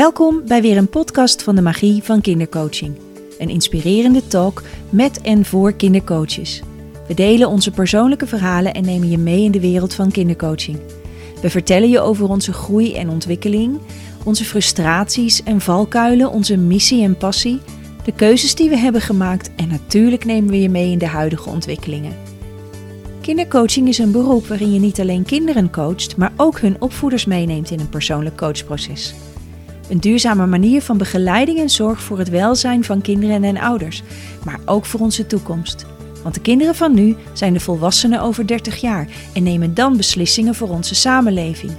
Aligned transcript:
Welkom 0.00 0.42
bij 0.46 0.62
weer 0.62 0.76
een 0.76 0.88
podcast 0.88 1.42
van 1.42 1.54
de 1.54 1.62
Magie 1.62 2.02
van 2.02 2.20
Kindercoaching. 2.20 2.98
Een 3.38 3.48
inspirerende 3.48 4.26
talk 4.26 4.62
met 4.90 5.20
en 5.20 5.44
voor 5.44 5.72
kindercoaches. 5.72 6.62
We 7.08 7.14
delen 7.14 7.48
onze 7.48 7.70
persoonlijke 7.70 8.26
verhalen 8.26 8.74
en 8.74 8.84
nemen 8.84 9.10
je 9.10 9.18
mee 9.18 9.44
in 9.44 9.50
de 9.50 9.60
wereld 9.60 9.94
van 9.94 10.10
kindercoaching. 10.10 10.78
We 11.42 11.50
vertellen 11.50 11.88
je 11.88 12.00
over 12.00 12.28
onze 12.28 12.52
groei 12.52 12.94
en 12.94 13.08
ontwikkeling, 13.08 13.78
onze 14.24 14.44
frustraties 14.44 15.42
en 15.42 15.60
valkuilen, 15.60 16.30
onze 16.30 16.56
missie 16.56 17.02
en 17.02 17.16
passie, 17.16 17.60
de 18.04 18.12
keuzes 18.12 18.54
die 18.54 18.68
we 18.68 18.76
hebben 18.76 19.00
gemaakt 19.00 19.50
en 19.56 19.68
natuurlijk 19.68 20.24
nemen 20.24 20.50
we 20.50 20.60
je 20.60 20.68
mee 20.68 20.90
in 20.90 20.98
de 20.98 21.06
huidige 21.06 21.48
ontwikkelingen. 21.48 22.16
Kindercoaching 23.20 23.88
is 23.88 23.98
een 23.98 24.12
beroep 24.12 24.46
waarin 24.46 24.72
je 24.72 24.80
niet 24.80 25.00
alleen 25.00 25.24
kinderen 25.24 25.70
coacht, 25.70 26.16
maar 26.16 26.32
ook 26.36 26.60
hun 26.60 26.76
opvoeders 26.78 27.24
meeneemt 27.24 27.70
in 27.70 27.80
een 27.80 27.88
persoonlijk 27.88 28.36
coachproces. 28.36 29.14
Een 29.90 30.00
duurzame 30.00 30.46
manier 30.46 30.82
van 30.82 30.98
begeleiding 30.98 31.58
en 31.58 31.70
zorg 31.70 32.02
voor 32.02 32.18
het 32.18 32.28
welzijn 32.28 32.84
van 32.84 33.00
kinderen 33.00 33.44
en 33.44 33.58
ouders, 33.58 34.02
maar 34.44 34.60
ook 34.64 34.84
voor 34.84 35.00
onze 35.00 35.26
toekomst. 35.26 35.86
Want 36.22 36.34
de 36.34 36.40
kinderen 36.40 36.74
van 36.74 36.94
nu 36.94 37.16
zijn 37.32 37.52
de 37.52 37.60
volwassenen 37.60 38.20
over 38.20 38.46
30 38.46 38.80
jaar 38.80 39.08
en 39.32 39.42
nemen 39.42 39.74
dan 39.74 39.96
beslissingen 39.96 40.54
voor 40.54 40.68
onze 40.68 40.94
samenleving. 40.94 41.72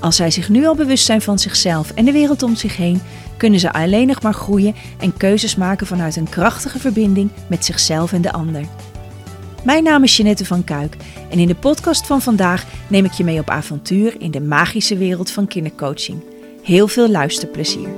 Als 0.00 0.16
zij 0.16 0.30
zich 0.30 0.48
nu 0.48 0.66
al 0.66 0.74
bewust 0.74 1.04
zijn 1.04 1.20
van 1.20 1.38
zichzelf 1.38 1.90
en 1.90 2.04
de 2.04 2.12
wereld 2.12 2.42
om 2.42 2.56
zich 2.56 2.76
heen, 2.76 3.00
kunnen 3.36 3.60
ze 3.60 3.72
alleen 3.72 4.06
nog 4.06 4.22
maar 4.22 4.34
groeien 4.34 4.74
en 4.98 5.16
keuzes 5.16 5.56
maken 5.56 5.86
vanuit 5.86 6.16
een 6.16 6.28
krachtige 6.28 6.78
verbinding 6.78 7.30
met 7.46 7.64
zichzelf 7.64 8.12
en 8.12 8.22
de 8.22 8.32
ander. 8.32 8.64
Mijn 9.64 9.84
naam 9.84 10.02
is 10.02 10.16
Jeanette 10.16 10.44
van 10.44 10.64
Kuik 10.64 10.96
en 11.30 11.38
in 11.38 11.46
de 11.48 11.54
podcast 11.54 12.06
van 12.06 12.22
vandaag 12.22 12.66
neem 12.88 13.04
ik 13.04 13.12
je 13.12 13.24
mee 13.24 13.38
op 13.38 13.50
avontuur 13.50 14.20
in 14.20 14.30
de 14.30 14.40
magische 14.40 14.96
wereld 14.96 15.30
van 15.30 15.46
kindercoaching. 15.46 16.22
Heel 16.68 16.88
veel 16.88 17.08
luisterplezier. 17.08 17.88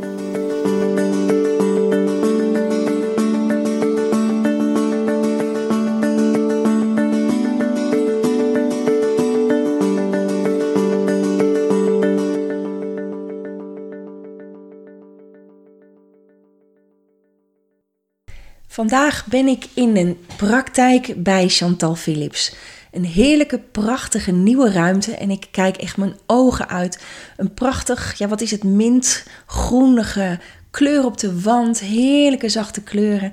Vandaag 18.67 19.27
ben 19.27 19.47
ik 19.47 19.67
in 19.75 19.97
een 19.97 20.19
praktijk 20.37 21.23
bij 21.23 21.49
Chantal 21.49 21.95
Philips. 21.95 22.55
Een 22.91 23.05
heerlijke, 23.05 23.59
prachtige 23.59 24.33
nieuwe 24.33 24.73
ruimte. 24.73 25.15
En 25.15 25.31
ik 25.31 25.47
kijk 25.51 25.77
echt 25.77 25.97
mijn 25.97 26.17
ogen 26.27 26.69
uit. 26.69 27.05
Een 27.37 27.55
prachtig, 27.55 28.19
ja, 28.19 28.29
wat 28.29 28.41
is 28.41 28.51
het? 28.51 28.65
Mintgroenige 28.65 30.39
kleur 30.71 31.05
op 31.05 31.19
de 31.19 31.41
wand. 31.41 31.81
Heerlijke, 31.81 32.49
zachte 32.49 32.83
kleuren. 32.83 33.33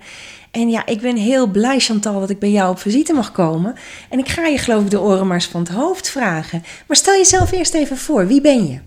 En 0.51 0.69
ja, 0.69 0.85
ik 0.85 1.01
ben 1.01 1.15
heel 1.15 1.47
blij, 1.47 1.79
Chantal, 1.79 2.19
dat 2.19 2.29
ik 2.29 2.39
bij 2.39 2.51
jou 2.51 2.71
op 2.71 2.79
visite 2.79 3.13
mag 3.13 3.31
komen. 3.31 3.75
En 4.09 4.19
ik 4.19 4.27
ga 4.27 4.45
je, 4.45 4.57
geloof 4.57 4.83
ik, 4.83 4.89
de 4.89 5.01
oren 5.01 5.27
maar 5.27 5.41
van 5.41 5.61
het 5.61 5.69
hoofd 5.69 6.09
vragen. 6.09 6.63
Maar 6.87 6.97
stel 6.97 7.13
jezelf 7.13 7.51
eerst 7.51 7.73
even 7.73 7.97
voor. 7.97 8.27
Wie 8.27 8.41
ben 8.41 8.67
je? 8.67 8.79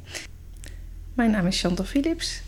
Mijn 1.15 1.31
naam 1.31 1.47
is 1.47 1.61
Chantal 1.61 1.85
Philips. 1.85 2.43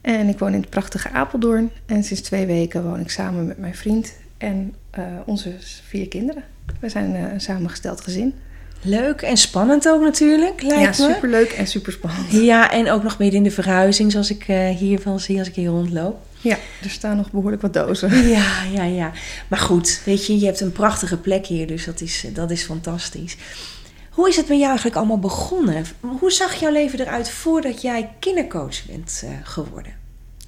En 0.00 0.28
ik 0.28 0.38
woon 0.38 0.52
in 0.54 0.60
het 0.60 0.70
prachtige 0.70 1.10
Apeldoorn. 1.10 1.70
En 1.86 2.04
sinds 2.04 2.22
twee 2.22 2.46
weken 2.46 2.84
woon 2.84 3.00
ik 3.00 3.10
samen 3.10 3.46
met 3.46 3.58
mijn 3.58 3.74
vriend 3.74 4.12
en 4.38 4.74
uh, 4.98 5.04
onze 5.26 5.56
vier 5.88 6.08
kinderen. 6.08 6.44
We 6.80 6.88
zijn 6.88 7.14
uh, 7.14 7.32
een 7.32 7.40
samengesteld 7.40 8.00
gezin. 8.00 8.34
Leuk 8.82 9.22
en 9.22 9.36
spannend 9.36 9.88
ook 9.88 10.02
natuurlijk, 10.02 10.62
lijkt 10.62 10.96
ja, 10.96 11.12
superleuk 11.12 11.50
en 11.50 11.66
super 11.66 11.92
spannend. 11.92 12.30
Ja, 12.30 12.70
en 12.70 12.90
ook 12.90 13.02
nog 13.02 13.18
midden 13.18 13.38
in 13.38 13.44
de 13.44 13.50
verhuizing, 13.50 14.12
zoals 14.12 14.30
ik 14.30 14.48
uh, 14.48 14.68
hier 14.68 15.00
wel 15.04 15.18
zie 15.18 15.38
als 15.38 15.48
ik 15.48 15.54
hier 15.54 15.68
rondloop. 15.68 16.18
Ja, 16.40 16.56
er 16.82 16.90
staan 16.90 17.16
nog 17.16 17.30
behoorlijk 17.30 17.62
wat 17.62 17.72
dozen. 17.72 18.10
Ja, 18.28 18.62
ja, 18.72 18.84
ja. 18.84 19.12
Maar 19.48 19.58
goed, 19.58 20.00
weet 20.04 20.26
je, 20.26 20.38
je 20.38 20.46
hebt 20.46 20.60
een 20.60 20.72
prachtige 20.72 21.16
plek 21.16 21.46
hier, 21.46 21.66
dus 21.66 21.84
dat 21.84 22.00
is, 22.00 22.24
dat 22.32 22.50
is 22.50 22.62
fantastisch. 22.62 23.36
Hoe 24.10 24.28
is 24.28 24.36
het 24.36 24.48
met 24.48 24.56
jou 24.56 24.68
eigenlijk 24.68 24.96
allemaal 24.96 25.18
begonnen? 25.18 25.84
Hoe 26.00 26.32
zag 26.32 26.54
jouw 26.54 26.72
leven 26.72 27.00
eruit 27.00 27.30
voordat 27.30 27.82
jij 27.82 28.08
kindercoach 28.18 28.86
bent 28.86 29.24
geworden? 29.42 29.92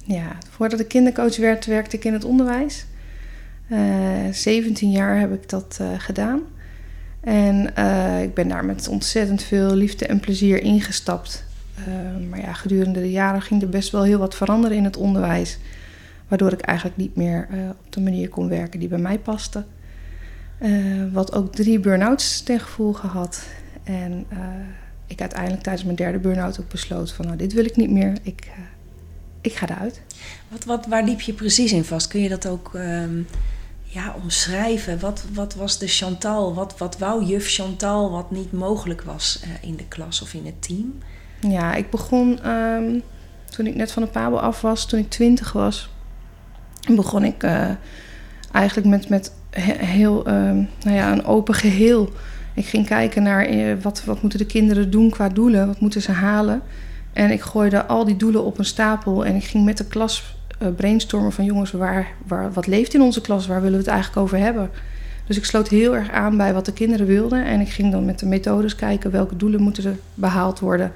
Ja, 0.05 0.37
voordat 0.49 0.79
ik 0.79 0.87
kindercoach 0.87 1.37
werd, 1.37 1.65
werkte 1.65 1.95
ik 1.95 2.05
in 2.05 2.13
het 2.13 2.23
onderwijs. 2.23 2.85
Uh, 3.73 4.27
eh, 4.27 4.33
17 4.33 4.91
jaar 4.91 5.19
heb 5.19 5.33
ik 5.33 5.49
dat 5.49 5.77
uh, 5.81 5.87
gedaan. 5.97 6.41
En 7.19 7.67
ik 8.23 8.33
ben 8.33 8.47
daar 8.47 8.65
met 8.65 8.87
ontzettend 8.87 9.43
veel 9.43 9.73
liefde 9.73 10.05
en 10.05 10.19
plezier 10.19 10.61
ingestapt. 10.61 11.45
maar 12.29 12.39
ja, 12.39 12.53
gedurende 12.53 12.99
de 12.99 13.11
jaren 13.11 13.41
ging 13.41 13.61
er 13.61 13.69
best 13.69 13.91
wel 13.91 14.03
heel 14.03 14.19
wat 14.19 14.35
veranderen 14.35 14.77
in 14.77 14.83
het 14.83 14.97
onderwijs. 14.97 15.57
Waardoor 16.27 16.51
ik 16.51 16.61
eigenlijk 16.61 16.97
niet 16.97 17.15
meer 17.15 17.47
op 17.71 17.93
de 17.93 18.01
manier 18.01 18.29
kon 18.29 18.49
werken 18.49 18.79
die 18.79 18.87
bij 18.87 18.97
mij 18.97 19.19
paste. 19.19 19.63
wat 21.11 21.33
ook 21.33 21.55
drie 21.55 21.79
burn-outs 21.79 22.41
ten 22.41 22.59
gevolg 22.59 22.99
gehad. 22.99 23.47
En 23.83 24.25
ik 25.07 25.21
uiteindelijk 25.21 25.63
tijdens 25.63 25.83
mijn 25.83 25.97
derde 25.97 26.19
burn-out 26.19 26.59
ook 26.59 26.69
besloot 26.69 27.11
van 27.11 27.25
nou, 27.25 27.37
dit 27.37 27.53
wil 27.53 27.65
ik 27.65 27.75
niet 27.75 27.91
meer. 27.91 28.13
Ik, 28.21 28.51
ik 29.41 29.53
ga 29.53 29.69
eruit. 29.69 30.01
Wat, 30.47 30.63
wat, 30.63 30.85
waar 30.85 31.03
liep 31.03 31.21
je 31.21 31.33
precies 31.33 31.71
in 31.71 31.83
vast? 31.83 32.07
Kun 32.07 32.21
je 32.21 32.29
dat 32.29 32.47
ook 32.47 32.71
um, 32.75 33.27
ja, 33.93 34.15
omschrijven? 34.23 34.99
Wat, 34.99 35.23
wat 35.33 35.55
was 35.55 35.77
de 35.77 35.87
Chantal? 35.87 36.53
Wat, 36.53 36.77
wat 36.77 36.97
wou 36.97 37.25
juf 37.25 37.47
Chantal 37.47 38.11
wat 38.11 38.31
niet 38.31 38.51
mogelijk 38.51 39.01
was 39.01 39.41
uh, 39.43 39.69
in 39.69 39.75
de 39.75 39.87
klas 39.87 40.21
of 40.21 40.33
in 40.33 40.45
het 40.45 40.61
team? 40.61 40.97
Ja, 41.39 41.73
ik 41.73 41.89
begon 41.89 42.49
um, 42.49 43.01
toen 43.49 43.67
ik 43.67 43.75
net 43.75 43.91
van 43.91 44.03
de 44.03 44.09
Pabo 44.09 44.35
af 44.35 44.61
was, 44.61 44.85
toen 44.85 44.99
ik 44.99 45.09
twintig 45.09 45.51
was. 45.51 45.89
Begon 46.91 47.23
ik 47.23 47.43
eigenlijk 48.51 48.87
met, 48.87 49.09
met 49.09 49.33
heel 49.79 50.27
um, 50.27 50.69
nou 50.83 50.95
ja, 50.95 51.11
een 51.11 51.25
open 51.25 51.53
geheel 51.53 52.09
ik 52.53 52.65
ging 52.65 52.85
kijken 52.85 53.23
naar 53.23 53.45
eh, 53.45 53.75
wat, 53.81 54.03
wat 54.03 54.21
moeten 54.21 54.39
de 54.39 54.45
kinderen 54.45 54.91
doen 54.91 55.09
qua 55.09 55.29
doelen, 55.29 55.67
wat 55.67 55.79
moeten 55.79 56.01
ze 56.01 56.11
halen. 56.11 56.61
En 57.13 57.31
ik 57.31 57.41
gooide 57.41 57.85
al 57.85 58.05
die 58.05 58.15
doelen 58.15 58.43
op 58.43 58.57
een 58.57 58.65
stapel 58.65 59.25
en 59.25 59.35
ik 59.35 59.43
ging 59.43 59.65
met 59.65 59.77
de 59.77 59.87
klas 59.87 60.35
brainstormen 60.75 61.31
van 61.31 61.45
jongens, 61.45 61.71
waar, 61.71 62.07
waar, 62.27 62.53
wat 62.53 62.67
leeft 62.67 62.93
in 62.93 63.01
onze 63.01 63.21
klas, 63.21 63.47
waar 63.47 63.61
willen 63.61 63.77
we 63.77 63.83
het 63.83 63.93
eigenlijk 63.93 64.21
over 64.21 64.37
hebben. 64.37 64.69
Dus 65.25 65.37
ik 65.37 65.45
sloot 65.45 65.67
heel 65.67 65.95
erg 65.95 66.11
aan 66.11 66.37
bij 66.37 66.53
wat 66.53 66.65
de 66.65 66.73
kinderen 66.73 67.05
wilden 67.05 67.45
en 67.45 67.59
ik 67.59 67.69
ging 67.69 67.91
dan 67.91 68.05
met 68.05 68.19
de 68.19 68.25
methodes 68.25 68.75
kijken 68.75 69.11
welke 69.11 69.35
doelen 69.35 69.61
moeten 69.61 69.85
er 69.85 69.97
behaald 70.13 70.59
worden. 70.59 70.91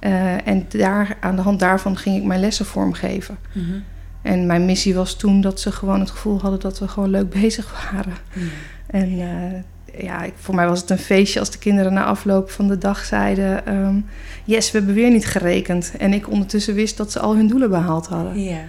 Uh, 0.00 0.46
en 0.46 0.66
daar, 0.68 1.16
aan 1.20 1.36
de 1.36 1.42
hand 1.42 1.60
daarvan 1.60 1.96
ging 1.96 2.16
ik 2.16 2.24
mijn 2.24 2.40
lessen 2.40 2.66
vormgeven. 2.66 3.38
Mm 3.52 3.64
-hmm. 3.64 3.82
En 4.22 4.46
mijn 4.46 4.64
missie 4.64 4.94
was 4.94 5.16
toen 5.16 5.40
dat 5.40 5.60
ze 5.60 5.72
gewoon 5.72 6.00
het 6.00 6.10
gevoel 6.10 6.40
hadden 6.40 6.60
dat 6.60 6.78
we 6.78 6.88
gewoon 6.88 7.10
leuk 7.10 7.30
bezig 7.30 7.90
waren. 7.92 8.14
Mm. 8.32 8.48
En 8.86 9.10
uh, 9.10 10.04
ja, 10.04 10.22
ik, 10.22 10.32
voor 10.36 10.54
mij 10.54 10.68
was 10.68 10.80
het 10.80 10.90
een 10.90 10.98
feestje 10.98 11.38
als 11.40 11.50
de 11.50 11.58
kinderen 11.58 11.92
na 11.92 12.04
afloop 12.04 12.50
van 12.50 12.68
de 12.68 12.78
dag 12.78 13.04
zeiden: 13.04 13.74
um, 13.74 14.06
Yes, 14.44 14.70
we 14.70 14.78
hebben 14.78 14.94
weer 14.94 15.10
niet 15.10 15.26
gerekend. 15.26 15.92
En 15.98 16.12
ik 16.12 16.30
ondertussen 16.30 16.74
wist 16.74 16.96
dat 16.96 17.12
ze 17.12 17.18
al 17.18 17.36
hun 17.36 17.48
doelen 17.48 17.70
behaald 17.70 18.06
hadden. 18.06 18.42
Ja. 18.42 18.60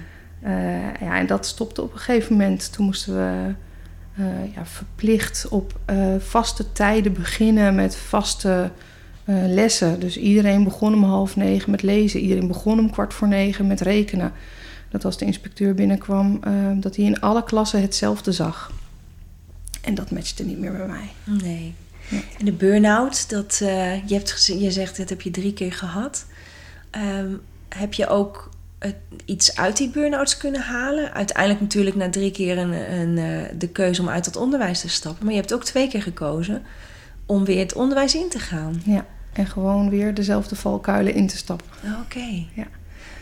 Ja, 0.99 1.17
en 1.17 1.27
dat 1.27 1.45
stopte 1.45 1.81
op 1.81 1.93
een 1.93 1.99
gegeven 1.99 2.31
moment. 2.31 2.71
Toen 2.71 2.85
moesten 2.85 3.15
we 3.15 3.53
uh, 4.19 4.53
ja, 4.55 4.65
verplicht 4.65 5.47
op 5.49 5.79
uh, 5.89 6.15
vaste 6.19 6.71
tijden 6.71 7.13
beginnen 7.13 7.75
met 7.75 7.95
vaste 7.95 8.71
lessen. 9.47 9.99
Dus 9.99 10.17
iedereen 10.17 10.63
begon 10.63 10.93
om 10.93 11.03
half 11.03 11.35
negen 11.35 11.71
met 11.71 11.81
lezen. 11.81 12.19
Iedereen 12.19 12.47
begon 12.47 12.79
om 12.79 12.91
kwart 12.91 13.13
voor 13.13 13.27
negen 13.27 13.67
met 13.67 13.81
rekenen. 13.81 14.31
Dat 14.89 15.05
als 15.05 15.17
de 15.17 15.25
inspecteur 15.25 15.73
binnenkwam, 15.73 16.39
dat 16.79 16.95
hij 16.95 17.05
in 17.05 17.19
alle 17.19 17.43
klassen 17.43 17.81
hetzelfde 17.81 18.31
zag. 18.31 18.71
En 19.81 19.95
dat 19.95 20.11
matchte 20.11 20.43
niet 20.43 20.59
meer 20.59 20.71
bij 20.71 20.87
mij. 20.87 21.09
Nee. 21.23 21.73
En 22.37 22.45
de 22.45 22.51
burn-out, 22.51 23.29
dat, 23.29 23.59
uh, 23.63 24.07
je, 24.07 24.13
hebt 24.13 24.45
je 24.45 24.71
zegt 24.71 24.97
dat 24.97 25.09
heb 25.09 25.21
je 25.21 25.31
drie 25.31 25.53
keer 25.53 25.73
gehad. 25.73 26.25
Um, 26.91 27.41
heb 27.69 27.93
je 27.93 28.07
ook 28.07 28.49
iets 29.25 29.57
uit 29.57 29.77
die 29.77 29.89
burn-outs 29.89 30.37
kunnen 30.37 30.61
halen? 30.61 31.13
Uiteindelijk 31.13 31.61
natuurlijk 31.61 31.95
na 31.95 32.09
drie 32.09 32.31
keer 32.31 32.57
een, 32.57 32.93
een, 32.99 33.17
uh, 33.17 33.41
de 33.57 33.67
keuze 33.67 34.01
om 34.01 34.09
uit 34.09 34.25
het 34.25 34.35
onderwijs 34.35 34.79
te 34.79 34.89
stappen. 34.89 35.23
Maar 35.25 35.33
je 35.33 35.39
hebt 35.39 35.53
ook 35.53 35.63
twee 35.63 35.87
keer 35.87 36.01
gekozen 36.01 36.63
om 37.25 37.45
weer 37.45 37.59
het 37.59 37.73
onderwijs 37.73 38.15
in 38.15 38.29
te 38.29 38.39
gaan. 38.39 38.81
Ja, 38.85 39.05
en 39.33 39.45
gewoon 39.45 39.89
weer 39.89 40.13
dezelfde 40.13 40.55
valkuilen 40.55 41.13
in 41.13 41.27
te 41.27 41.37
stappen. 41.37 41.67
Oké. 41.83 42.01
Okay. 42.01 42.47
Ja. 42.53 42.67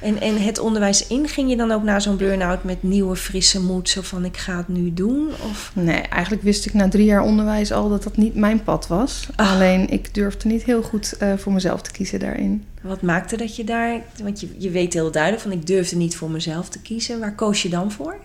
En, 0.02 0.22
en 0.22 0.42
het 0.42 0.60
onderwijs 0.60 1.08
in, 1.08 1.28
ging 1.28 1.50
je 1.50 1.58
dan 1.58 1.72
ook 1.72 1.84
naar 1.84 2.02
zo'n 2.02 2.18
burn-out 2.18 2.64
met 2.64 2.84
nieuwe 2.84 3.16
frisse 3.16 3.62
moed? 3.62 3.90
Zo 3.90 4.02
van 4.02 4.26
ik 4.26 4.38
ga 4.38 4.58
het 4.58 4.68
nu 4.68 4.94
doen? 4.94 5.28
Of? 5.50 5.72
Nee, 5.76 6.02
eigenlijk 6.02 6.44
wist 6.44 6.66
ik 6.66 6.74
na 6.74 6.90
drie 6.90 7.06
jaar 7.06 7.22
onderwijs 7.22 7.72
al 7.72 7.90
dat 7.90 8.04
dat 8.04 8.18
niet 8.18 8.36
mijn 8.36 8.64
pad 8.64 8.88
was. 8.88 9.28
Ah. 9.36 9.52
Alleen 9.52 9.90
ik 9.90 10.14
durfde 10.14 10.48
niet 10.48 10.64
heel 10.64 10.82
goed 10.82 11.16
uh, 11.22 11.34
voor 11.38 11.54
mezelf 11.54 11.82
te 11.82 11.92
kiezen 11.92 12.20
daarin. 12.20 12.66
Wat 12.82 13.02
maakte 13.02 13.38
dat 13.38 13.56
je 13.56 13.64
daar... 13.64 14.02
Want 14.24 14.40
je, 14.40 14.48
je 14.58 14.70
weet 14.70 14.94
heel 14.94 15.12
duidelijk 15.12 15.44
van 15.44 15.52
ik 15.52 15.68
durfde 15.68 15.96
niet 15.96 16.16
voor 16.16 16.32
mezelf 16.32 16.70
te 16.70 16.82
kiezen. 16.82 17.20
Waar 17.20 17.36
koos 17.36 17.62
je 17.62 17.70
dan 17.70 17.92
voor? 17.92 18.16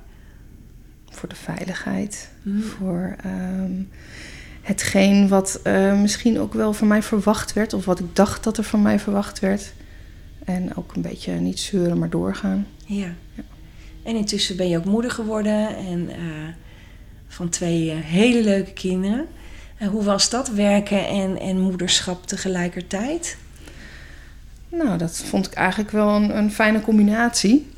Voor 1.11 1.29
de 1.29 1.37
veiligheid. 1.37 2.29
Hmm. 2.43 2.63
Voor... 2.63 3.17
Um, 3.27 3.89
hetgeen 4.63 5.29
wat 5.29 5.61
uh, 5.65 6.01
misschien 6.01 6.41
ook 6.41 6.55
wel 6.55 6.73
van 6.73 6.89
mij 6.89 7.03
verwacht 7.03 7.53
werd, 7.53 7.73
of 7.73 7.85
wat 7.85 7.99
ik 7.99 8.17
dacht 8.17 8.45
dat 8.45 8.59
er 8.59 8.65
van 8.65 8.83
mij 8.83 8.99
verwacht 8.99 9.39
werd. 9.39 9.73
En 10.49 10.77
ook 10.77 10.95
een 10.95 11.03
beetje 11.03 11.33
niet 11.33 11.61
zeuren, 11.61 11.99
maar 11.99 12.11
doorgaan. 12.11 12.67
Ja. 12.87 13.15
En 14.03 14.17
intussen 14.17 14.57
ben 14.57 14.69
je 14.69 14.79
ook 14.79 14.85
moeder 14.85 15.11
geworden 15.11 15.77
en 15.77 16.09
eh, 16.09 16.17
van 17.29 17.49
twee 17.49 17.91
eh, 17.91 17.97
hele 18.01 18.43
leuke 18.43 18.73
kinderen. 18.73 19.27
En 19.77 19.89
hoe 19.89 20.03
was 20.03 20.31
dat, 20.31 20.49
werken 20.49 21.07
en, 21.07 21.39
en 21.39 21.61
moederschap 21.61 22.27
tegelijkertijd? 22.27 23.37
Nou, 24.69 24.99
dat 24.99 25.17
vond 25.17 25.47
ik 25.47 25.53
eigenlijk 25.53 25.91
wel 25.91 26.09
een, 26.09 26.37
een 26.37 26.53
fijne 26.53 26.81
combinatie. 26.81 27.71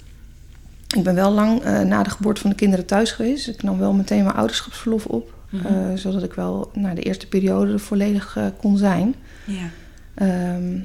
Ik 0.96 1.02
ben 1.02 1.14
wel 1.14 1.30
lang 1.30 1.60
eh, 1.60 1.80
na 1.80 2.02
de 2.02 2.10
geboorte 2.10 2.40
van 2.40 2.50
de 2.50 2.56
kinderen 2.56 2.86
thuis 2.86 3.12
geweest. 3.12 3.48
Ik 3.48 3.62
nam 3.62 3.78
wel 3.78 3.92
meteen 3.92 4.24
mijn 4.24 4.36
ouderschapsverlof 4.36 5.06
op. 5.06 5.32
Mhm. 5.50 5.66
eh, 5.66 5.94
zodat 5.94 6.22
ik 6.22 6.32
wel 6.32 6.70
na 6.74 6.94
de 6.94 7.02
eerste 7.02 7.26
periode 7.28 7.72
er 7.72 7.80
volledig 7.80 8.36
eh, 8.36 8.46
kon 8.58 8.76
zijn. 8.76 9.14
Ja. 9.44 9.70
Ehm, 10.14 10.78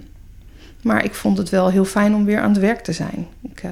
maar 0.85 1.03
ik 1.03 1.13
vond 1.13 1.37
het 1.37 1.49
wel 1.49 1.69
heel 1.69 1.85
fijn 1.85 2.15
om 2.15 2.25
weer 2.25 2.39
aan 2.39 2.51
het 2.51 2.61
werk 2.61 2.83
te 2.83 2.91
zijn. 2.91 3.27
Ik 3.41 3.63
eh, 3.63 3.71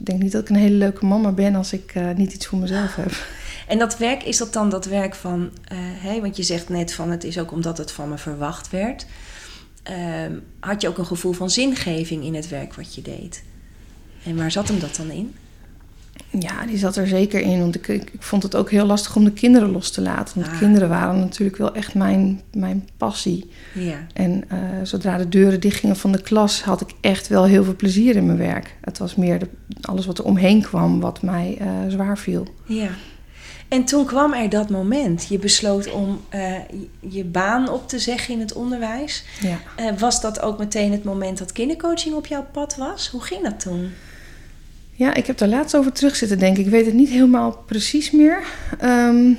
denk 0.00 0.22
niet 0.22 0.32
dat 0.32 0.42
ik 0.42 0.48
een 0.48 0.56
hele 0.56 0.74
leuke 0.74 1.06
mama 1.06 1.32
ben 1.32 1.54
als 1.54 1.72
ik 1.72 1.92
eh, 1.94 2.10
niet 2.16 2.32
iets 2.32 2.46
voor 2.46 2.58
mezelf 2.58 2.94
heb. 2.94 3.12
En 3.68 3.78
dat 3.78 3.98
werk, 3.98 4.22
is 4.22 4.36
dat 4.36 4.52
dan 4.52 4.68
dat 4.70 4.84
werk 4.84 5.14
van... 5.14 5.50
hè, 5.74 6.20
want 6.20 6.36
je 6.36 6.42
zegt 6.42 6.68
net 6.68 6.94
van 6.94 7.10
het 7.10 7.24
is 7.24 7.38
ook 7.38 7.52
omdat 7.52 7.78
het 7.78 7.92
van 7.92 8.08
me 8.08 8.18
verwacht 8.18 8.70
werd. 8.70 9.06
Ehm, 9.82 10.32
had 10.60 10.80
je 10.80 10.88
ook 10.88 10.98
een 10.98 11.06
gevoel 11.06 11.32
van 11.32 11.50
zingeving 11.50 12.24
in 12.24 12.34
het 12.34 12.48
werk 12.48 12.74
wat 12.74 12.94
je 12.94 13.02
deed? 13.02 13.42
En 14.24 14.36
waar 14.36 14.50
zat 14.50 14.68
hem 14.68 14.78
dat 14.78 14.96
dan 14.96 15.10
in? 15.10 15.34
Ja, 16.38 16.66
die 16.66 16.76
zat 16.78 16.96
er 16.96 17.06
zeker 17.06 17.40
in. 17.40 17.58
Want 17.60 17.74
ik, 17.74 17.88
ik, 17.88 18.10
ik 18.12 18.22
vond 18.22 18.42
het 18.42 18.54
ook 18.56 18.70
heel 18.70 18.86
lastig 18.86 19.16
om 19.16 19.24
de 19.24 19.32
kinderen 19.32 19.70
los 19.70 19.90
te 19.90 20.00
laten. 20.00 20.40
Want 20.40 20.52
Ah. 20.52 20.58
kinderen 20.58 20.88
waren 20.88 21.18
natuurlijk 21.18 21.56
wel 21.58 21.74
echt 21.74 21.94
mijn, 21.94 22.40
mijn 22.52 22.88
passie. 22.96 23.50
Ja. 23.74 24.06
En 24.12 24.44
eh, 24.48 24.58
zodra 24.82 25.16
de 25.16 25.28
deuren 25.28 25.60
dichtgingen 25.60 25.96
van 25.96 26.12
de 26.12 26.22
klas, 26.22 26.62
had 26.62 26.80
ik 26.80 26.88
echt 27.00 27.28
wel 27.28 27.44
heel 27.44 27.64
veel 27.64 27.76
plezier 27.76 28.16
in 28.16 28.26
mijn 28.26 28.38
werk. 28.38 28.74
Het 28.80 28.98
was 28.98 29.14
meer 29.14 29.38
de, 29.38 29.48
alles 29.80 30.06
wat 30.06 30.18
er 30.18 30.24
omheen 30.24 30.62
kwam, 30.62 31.00
wat 31.00 31.22
mij 31.22 31.56
eh, 31.60 31.68
zwaar 31.88 32.18
viel. 32.18 32.46
Ja. 32.66 32.88
En 33.68 33.84
toen 33.84 34.04
kwam 34.04 34.32
er 34.32 34.48
dat 34.48 34.70
moment. 34.70 35.26
Je 35.28 35.38
besloot 35.38 35.92
om 35.92 36.20
eh, 36.28 36.52
je- 37.00 37.24
baan 37.24 37.68
op 37.70 37.88
te 37.88 37.98
zeggen 37.98 38.34
in 38.34 38.40
het 38.40 38.52
onderwijs. 38.52 39.24
Ja. 39.40 39.94
Was 39.98 40.20
dat 40.20 40.40
ook 40.40 40.58
meteen 40.58 40.92
het 40.92 41.04
moment 41.04 41.38
dat 41.38 41.52
kindercoaching 41.52 42.14
op 42.14 42.26
jouw 42.26 42.46
pad 42.52 42.76
was? 42.76 43.08
Hoe 43.08 43.22
ging 43.22 43.42
dat 43.42 43.60
toen? 43.60 43.90
Ja, 44.96 45.14
ik 45.14 45.26
heb 45.26 45.38
daar 45.38 45.48
laatst 45.48 45.76
over 45.76 45.92
terug 45.92 46.16
zitten 46.16 46.38
denken. 46.38 46.64
Ik 46.64 46.70
weet 46.70 46.86
het 46.86 46.94
niet 46.94 47.08
helemaal 47.08 47.62
precies 47.66 48.10
meer. 48.10 48.42
Ehm, 48.78 49.32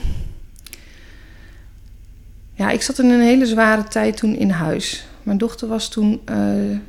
ja, 2.54 2.70
ik 2.70 2.82
zat 2.82 3.00
in 3.00 3.10
een 3.10 3.22
hele 3.22 3.46
zware 3.46 3.84
tijd 3.84 4.18
toen 4.18 4.36
in 4.36 4.50
huis. 4.50 5.08
Mijn 5.24 5.38
dochter 5.38 5.68
was 5.68 5.90
toen 5.90 6.22
eh, 6.26 6.38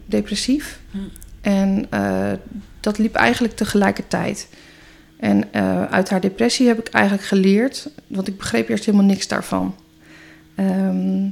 depressief. 0.07 0.81
Hm. 0.91 0.99
En 1.41 1.87
eh, 1.91 2.33
dat 2.81 2.99
liep 2.99 3.15
eigenlijk 3.15 3.57
tegelijkertijd. 3.57 4.49
En 5.17 5.53
eh, 5.53 5.85
uit 5.85 6.11
haar 6.11 6.21
depressie 6.21 6.67
heb 6.67 6.79
ik 6.79 6.89
eigenlijk 6.89 7.27
geleerd, 7.27 7.91
want 8.07 8.29
ik 8.29 8.37
begreep 8.37 8.69
eerst 8.69 8.85
helemaal 8.85 9.07
niks 9.07 9.29
daarvan. 9.29 9.75
Ehm, 10.55 11.29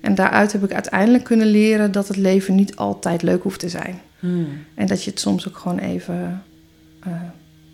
en 0.00 0.14
daaruit 0.14 0.52
heb 0.52 0.64
ik 0.64 0.72
uiteindelijk 0.72 1.24
kunnen 1.24 1.46
leren 1.46 1.92
dat 1.92 2.08
het 2.08 2.16
leven 2.16 2.54
niet 2.54 2.76
altijd 2.76 3.22
leuk 3.22 3.42
hoeft 3.42 3.60
te 3.60 3.68
zijn. 3.68 4.00
Hmm. 4.18 4.48
En 4.74 4.86
dat 4.86 5.04
je 5.04 5.10
het 5.10 5.20
soms 5.20 5.48
ook 5.48 5.56
gewoon 5.56 5.78
even 5.78 6.42
eh, 7.08 7.20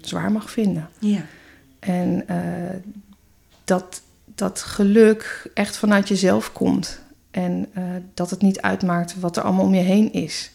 zwaar 0.00 0.32
mag 0.32 0.50
vinden. 0.50 0.88
Ja. 0.98 1.20
En 1.78 2.28
eh, 2.28 2.76
dat 3.64 4.02
dat 4.34 4.60
geluk 4.60 5.50
echt 5.54 5.76
vanuit 5.76 6.08
jezelf 6.08 6.52
komt. 6.52 7.02
En 7.31 7.66
eh, 7.72 7.84
dat 8.14 8.31
het 8.31 8.42
niet 8.42 8.60
uitmaakt 8.60 9.20
wat 9.20 9.36
er 9.36 9.42
allemaal 9.42 9.64
om 9.64 9.75
je 9.75 9.81
heen 9.81 10.12
is. 10.12 10.50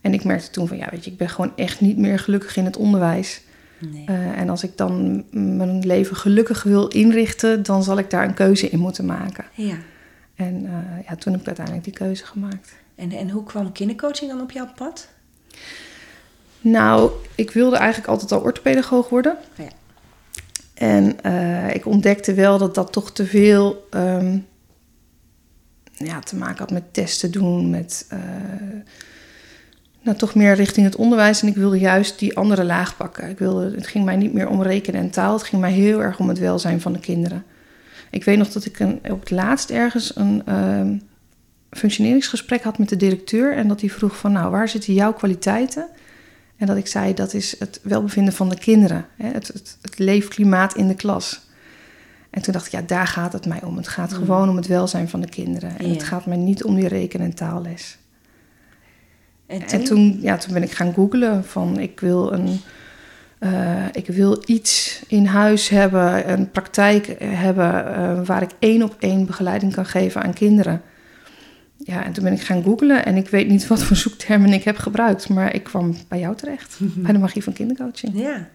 En 0.00 0.14
ik 0.14 0.24
merkte 0.24 0.50
toen 0.50 0.68
van, 0.68 0.76
ja, 0.76 0.88
weet 0.90 1.04
je, 1.04 1.10
ik 1.10 1.16
ben 1.16 1.28
gewoon 1.28 1.52
echt 1.56 1.80
niet 1.80 1.96
meer 1.96 2.18
gelukkig 2.18 2.56
in 2.56 2.64
het 2.64 2.76
onderwijs. 2.76 3.40
Nee. 3.78 4.04
En 4.34 4.48
als 4.48 4.62
ik 4.62 4.76
dan 4.76 5.24
mijn 5.30 5.86
leven 5.86 6.16
gelukkig 6.16 6.62
wil 6.62 6.86
inrichten, 6.86 7.62
dan 7.62 7.82
zal 7.82 7.98
ik 7.98 8.10
daar 8.10 8.24
een 8.24 8.34
keuze 8.34 8.68
in 8.68 8.78
moeten 8.78 9.06
maken. 9.06 9.44
ja. 9.54 9.76
En 10.34 10.62
ja, 11.08 11.16
toen 11.16 11.32
heb 11.32 11.40
ik 11.40 11.46
uiteindelijk 11.46 11.84
die 11.84 11.94
keuze 11.94 12.26
gemaakt. 12.26 12.74
En, 12.94 13.12
en 13.12 13.30
hoe 13.30 13.44
kwam 13.44 13.72
kindercoaching 13.72 14.30
dan 14.30 14.40
op 14.40 14.50
jouw 14.50 14.68
pad? 14.74 15.08
Nou, 16.60 17.10
ik 17.34 17.50
wilde 17.50 17.76
eigenlijk 17.76 18.08
altijd 18.08 18.32
al 18.32 18.40
orthopedagoog 18.40 19.08
worden. 19.08 19.36
Ja. 19.54 19.68
En 20.74 21.22
eh, 21.22 21.74
ik 21.74 21.86
ontdekte 21.86 22.34
wel 22.34 22.58
dat 22.58 22.74
dat 22.74 22.92
toch 22.92 23.12
te 23.12 23.26
veel 23.26 23.86
ehm, 23.90 24.38
ja, 25.92 26.20
te 26.20 26.36
maken 26.36 26.58
had 26.58 26.70
met 26.70 26.94
testen 26.94 27.30
doen, 27.30 27.70
met 27.70 28.06
eh, 28.08 28.18
nou, 30.02 30.16
toch 30.16 30.34
meer 30.34 30.54
richting 30.54 30.86
het 30.86 30.96
onderwijs. 30.96 31.42
En 31.42 31.48
ik 31.48 31.56
wilde 31.56 31.78
juist 31.78 32.18
die 32.18 32.36
andere 32.36 32.64
laag 32.64 32.96
pakken. 32.96 33.28
Ik 33.28 33.38
wilde, 33.38 33.74
het 33.74 33.86
ging 33.86 34.04
mij 34.04 34.16
niet 34.16 34.32
meer 34.32 34.48
om 34.48 34.62
rekenen 34.62 35.00
en 35.00 35.10
taal, 35.10 35.32
het 35.32 35.42
ging 35.42 35.60
mij 35.60 35.72
heel 35.72 36.02
erg 36.02 36.18
om 36.18 36.28
het 36.28 36.38
welzijn 36.38 36.80
van 36.80 36.92
de 36.92 37.00
kinderen. 37.00 37.44
Ik 38.10 38.24
weet 38.24 38.38
nog 38.38 38.48
dat 38.48 38.64
ik 38.64 38.78
een, 38.78 39.00
op 39.10 39.20
het 39.20 39.30
laatst 39.30 39.70
ergens 39.70 40.16
een 40.16 40.42
ehm, 40.46 40.96
functioneringsgesprek 41.70 42.62
had 42.62 42.78
met 42.78 42.88
de 42.88 42.96
directeur 42.96 43.56
en 43.56 43.68
dat 43.68 43.80
hij 43.80 43.90
vroeg 43.90 44.16
van, 44.16 44.32
nou, 44.32 44.50
waar 44.50 44.68
zitten 44.68 44.94
jouw 44.94 45.12
kwaliteiten? 45.12 45.88
En 46.58 46.66
dat 46.66 46.76
ik 46.76 46.86
zei, 46.86 47.14
dat 47.14 47.34
is 47.34 47.58
het 47.58 47.80
welbevinden 47.82 48.32
van 48.34 48.48
de 48.48 48.58
kinderen. 48.58 49.06
Hè? 49.16 49.28
Het, 49.28 49.46
het, 49.48 49.78
het 49.82 49.98
leefklimaat 49.98 50.74
in 50.76 50.88
de 50.88 50.94
klas. 50.94 51.40
En 52.30 52.42
toen 52.42 52.52
dacht 52.52 52.66
ik, 52.66 52.72
ja, 52.72 52.82
daar 52.82 53.06
gaat 53.06 53.32
het 53.32 53.46
mij 53.46 53.62
om. 53.62 53.76
Het 53.76 53.88
gaat 53.88 54.10
Mm. 54.10 54.16
gewoon 54.16 54.48
om 54.48 54.56
het 54.56 54.66
welzijn 54.66 55.08
van 55.08 55.20
de 55.20 55.28
kinderen. 55.28 55.78
En 55.78 55.86
Ja. 55.86 55.92
het 55.92 56.02
gaat 56.02 56.26
mij 56.26 56.36
niet 56.36 56.64
om 56.64 56.74
die 56.74 56.88
reken- 56.88 57.20
en 57.20 57.34
taalles. 57.34 57.98
En 59.46 59.58
toen? 59.66 59.78
En 59.78 59.84
toen, 59.84 60.18
ja, 60.20 60.36
toen 60.36 60.52
ben 60.52 60.62
ik 60.62 60.72
gaan 60.72 60.94
googlen 60.94 61.44
van, 61.44 61.78
ik 61.78 62.00
wil, 62.00 62.32
een, 62.32 62.60
eh, 63.38 63.84
ik 63.92 64.06
wil 64.06 64.42
iets 64.46 65.02
in 65.06 65.26
huis 65.26 65.68
hebben, 65.68 66.30
een 66.30 66.50
praktijk 66.50 67.16
hebben... 67.22 67.94
eh, 67.94 68.20
waar 68.26 68.42
ik 68.42 68.50
één 68.58 68.82
op 68.82 68.96
één 68.98 69.26
begeleiding 69.26 69.72
kan 69.74 69.86
geven 69.86 70.22
aan 70.22 70.32
kinderen. 70.32 70.82
Ja, 71.88 72.04
en 72.04 72.12
toen 72.12 72.24
ben 72.24 72.32
ik 72.32 72.40
gaan 72.40 72.62
googlen 72.62 73.04
en 73.04 73.16
ik 73.16 73.28
weet 73.28 73.48
niet 73.48 73.66
wat 73.66 73.82
voor 73.82 73.96
zoektermen 73.96 74.52
ik 74.52 74.64
heb 74.64 74.76
gebruikt. 74.76 75.28
Maar 75.28 75.54
ik 75.54 75.62
kwam 75.62 75.96
bij 76.08 76.18
jou 76.18 76.36
terecht, 76.36 76.76
bij 76.80 77.12
de 77.12 77.18
magie 77.18 77.42
van 77.42 77.52
kindercoaching. 77.52 78.20
Ja. 78.20 78.48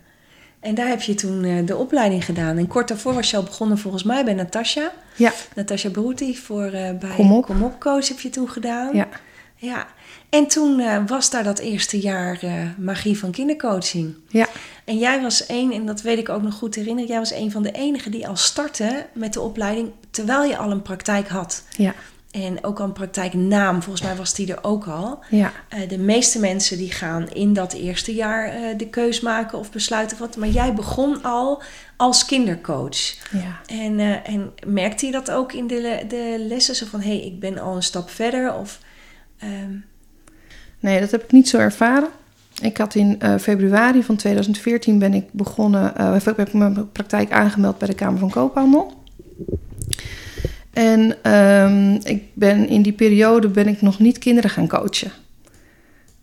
En 0.60 0.76
daar 0.76 0.88
heb 0.88 1.02
je 1.02 1.14
toen 1.16 1.44
eh, 1.44 1.66
de 1.66 1.76
opleiding 1.78 2.26
gedaan. 2.26 2.58
En 2.58 2.68
kort 2.68 2.88
daarvoor 2.88 3.14
was 3.14 3.30
je 3.30 3.38
al 3.38 3.44
begonnen 3.44 3.78
volgens 3.78 4.04
mij 4.04 4.26
bij 4.26 4.34
Natasja. 4.34 4.92
Ja, 5.16 5.32
Natasja 5.56 5.90
Beruti 5.90 6.38
voor 6.38 6.64
eh, 6.64 6.98
bij 7.00 7.16
Kom 7.16 7.32
op. 7.32 7.46
Kom 7.46 7.64
op 7.64 7.80
Coach 7.80 8.08
heb 8.08 8.20
je 8.20 8.30
toen 8.30 8.50
gedaan. 8.50 8.96
ja. 8.96 9.08
Ja. 9.56 9.88
En 10.30 10.48
toen 10.48 10.80
eh, 10.80 10.98
was 11.08 11.30
daar 11.30 11.44
dat 11.44 11.60
eerste 11.60 12.00
jaar 12.00 12.40
magie 12.78 13.18
van 13.20 13.32
kindercoaching. 13.32 14.16
Ja, 14.28 14.48
En 14.86 14.98
jij 14.98 15.22
was 15.22 15.46
één, 15.46 15.72
en 15.72 15.86
dat 15.86 16.02
weet 16.02 16.18
ik 16.18 16.30
ook 16.30 16.42
nog 16.42 16.54
goed 16.54 16.76
herinneren, 16.76 17.10
jij 17.10 17.20
was 17.20 17.32
een 17.34 17.52
van 17.52 17.64
de 17.64 17.72
enigen 17.72 18.12
die 18.12 18.28
al 18.28 18.36
startte 18.36 19.06
met 19.14 19.34
de 19.34 19.42
opleiding 19.42 19.92
terwijl 20.12 20.44
je 20.44 20.58
al 20.58 20.72
een 20.72 20.82
praktijk 20.82 21.28
had. 21.28 21.64
ja, 21.78 21.94
En 22.34 22.64
ook 22.64 22.80
al 22.80 22.86
een 22.86 22.94
praktijknaam, 22.94 23.82
volgens 23.82 24.06
mij 24.06 24.16
was 24.16 24.34
die 24.34 24.54
er 24.54 24.64
ook 24.64 24.88
al. 24.88 25.20
ja. 25.30 25.52
Eh, 25.70 25.90
de 25.90 25.98
meeste 25.98 26.40
mensen 26.40 26.78
die 26.78 26.92
gaan 26.92 27.30
in 27.30 27.54
dat 27.54 27.74
eerste 27.74 28.14
jaar 28.14 28.48
eh, 28.48 28.78
de 28.78 28.88
keus 28.88 29.22
maken 29.22 29.58
of 29.58 29.72
besluiten 29.72 30.18
wat. 30.18 30.38
Maar 30.38 30.48
jij 30.48 30.74
begon 30.74 31.24
al 31.24 31.62
als 31.98 32.26
kindercoach. 32.26 32.98
ja. 33.32 33.60
En, 33.66 34.00
eh, 34.00 34.30
en 34.30 34.52
merkte 34.66 35.06
je 35.06 35.12
dat 35.12 35.32
ook 35.32 35.54
in 35.54 35.68
de, 35.68 36.06
de 36.08 36.46
lessen? 36.48 36.76
Zo 36.76 36.86
van, 36.86 37.02
hé, 37.02 37.18
hey, 37.18 37.26
ik 37.26 37.40
ben 37.40 37.60
al 37.60 37.76
een 37.76 37.84
stap 37.84 38.10
verder. 38.10 38.54
Of, 38.54 38.80
ehm, 39.38 39.76
Nee, 40.80 41.00
dat 41.00 41.12
heb 41.12 41.24
ik 41.24 41.32
niet 41.32 41.50
zo 41.50 41.58
ervaren. 41.58 42.10
Ik 42.62 42.78
had 42.78 42.96
in 42.96 43.20
februari 43.40 44.04
van 44.04 44.16
2014 44.16 45.00
ben 45.00 45.14
ik 45.14 45.32
begonnen, 45.32 45.94
heb 46.24 46.40
ik 46.40 46.54
mijn 46.54 46.92
praktijk 46.92 47.32
aangemeld 47.32 47.78
bij 47.78 47.88
de 47.88 47.94
Kamer 47.94 48.20
van 48.20 48.30
Koophandel. 48.30 49.04
En 50.74 51.24
ehm, 51.24 51.94
ik 52.04 52.24
ben 52.34 52.68
in 52.68 52.82
die 52.82 52.94
periode 52.94 53.48
ben 53.48 53.68
ik 53.68 53.82
nog 53.82 54.00
niet 54.00 54.18
kinderen 54.18 54.50
gaan 54.50 54.68
coachen. 54.68 55.12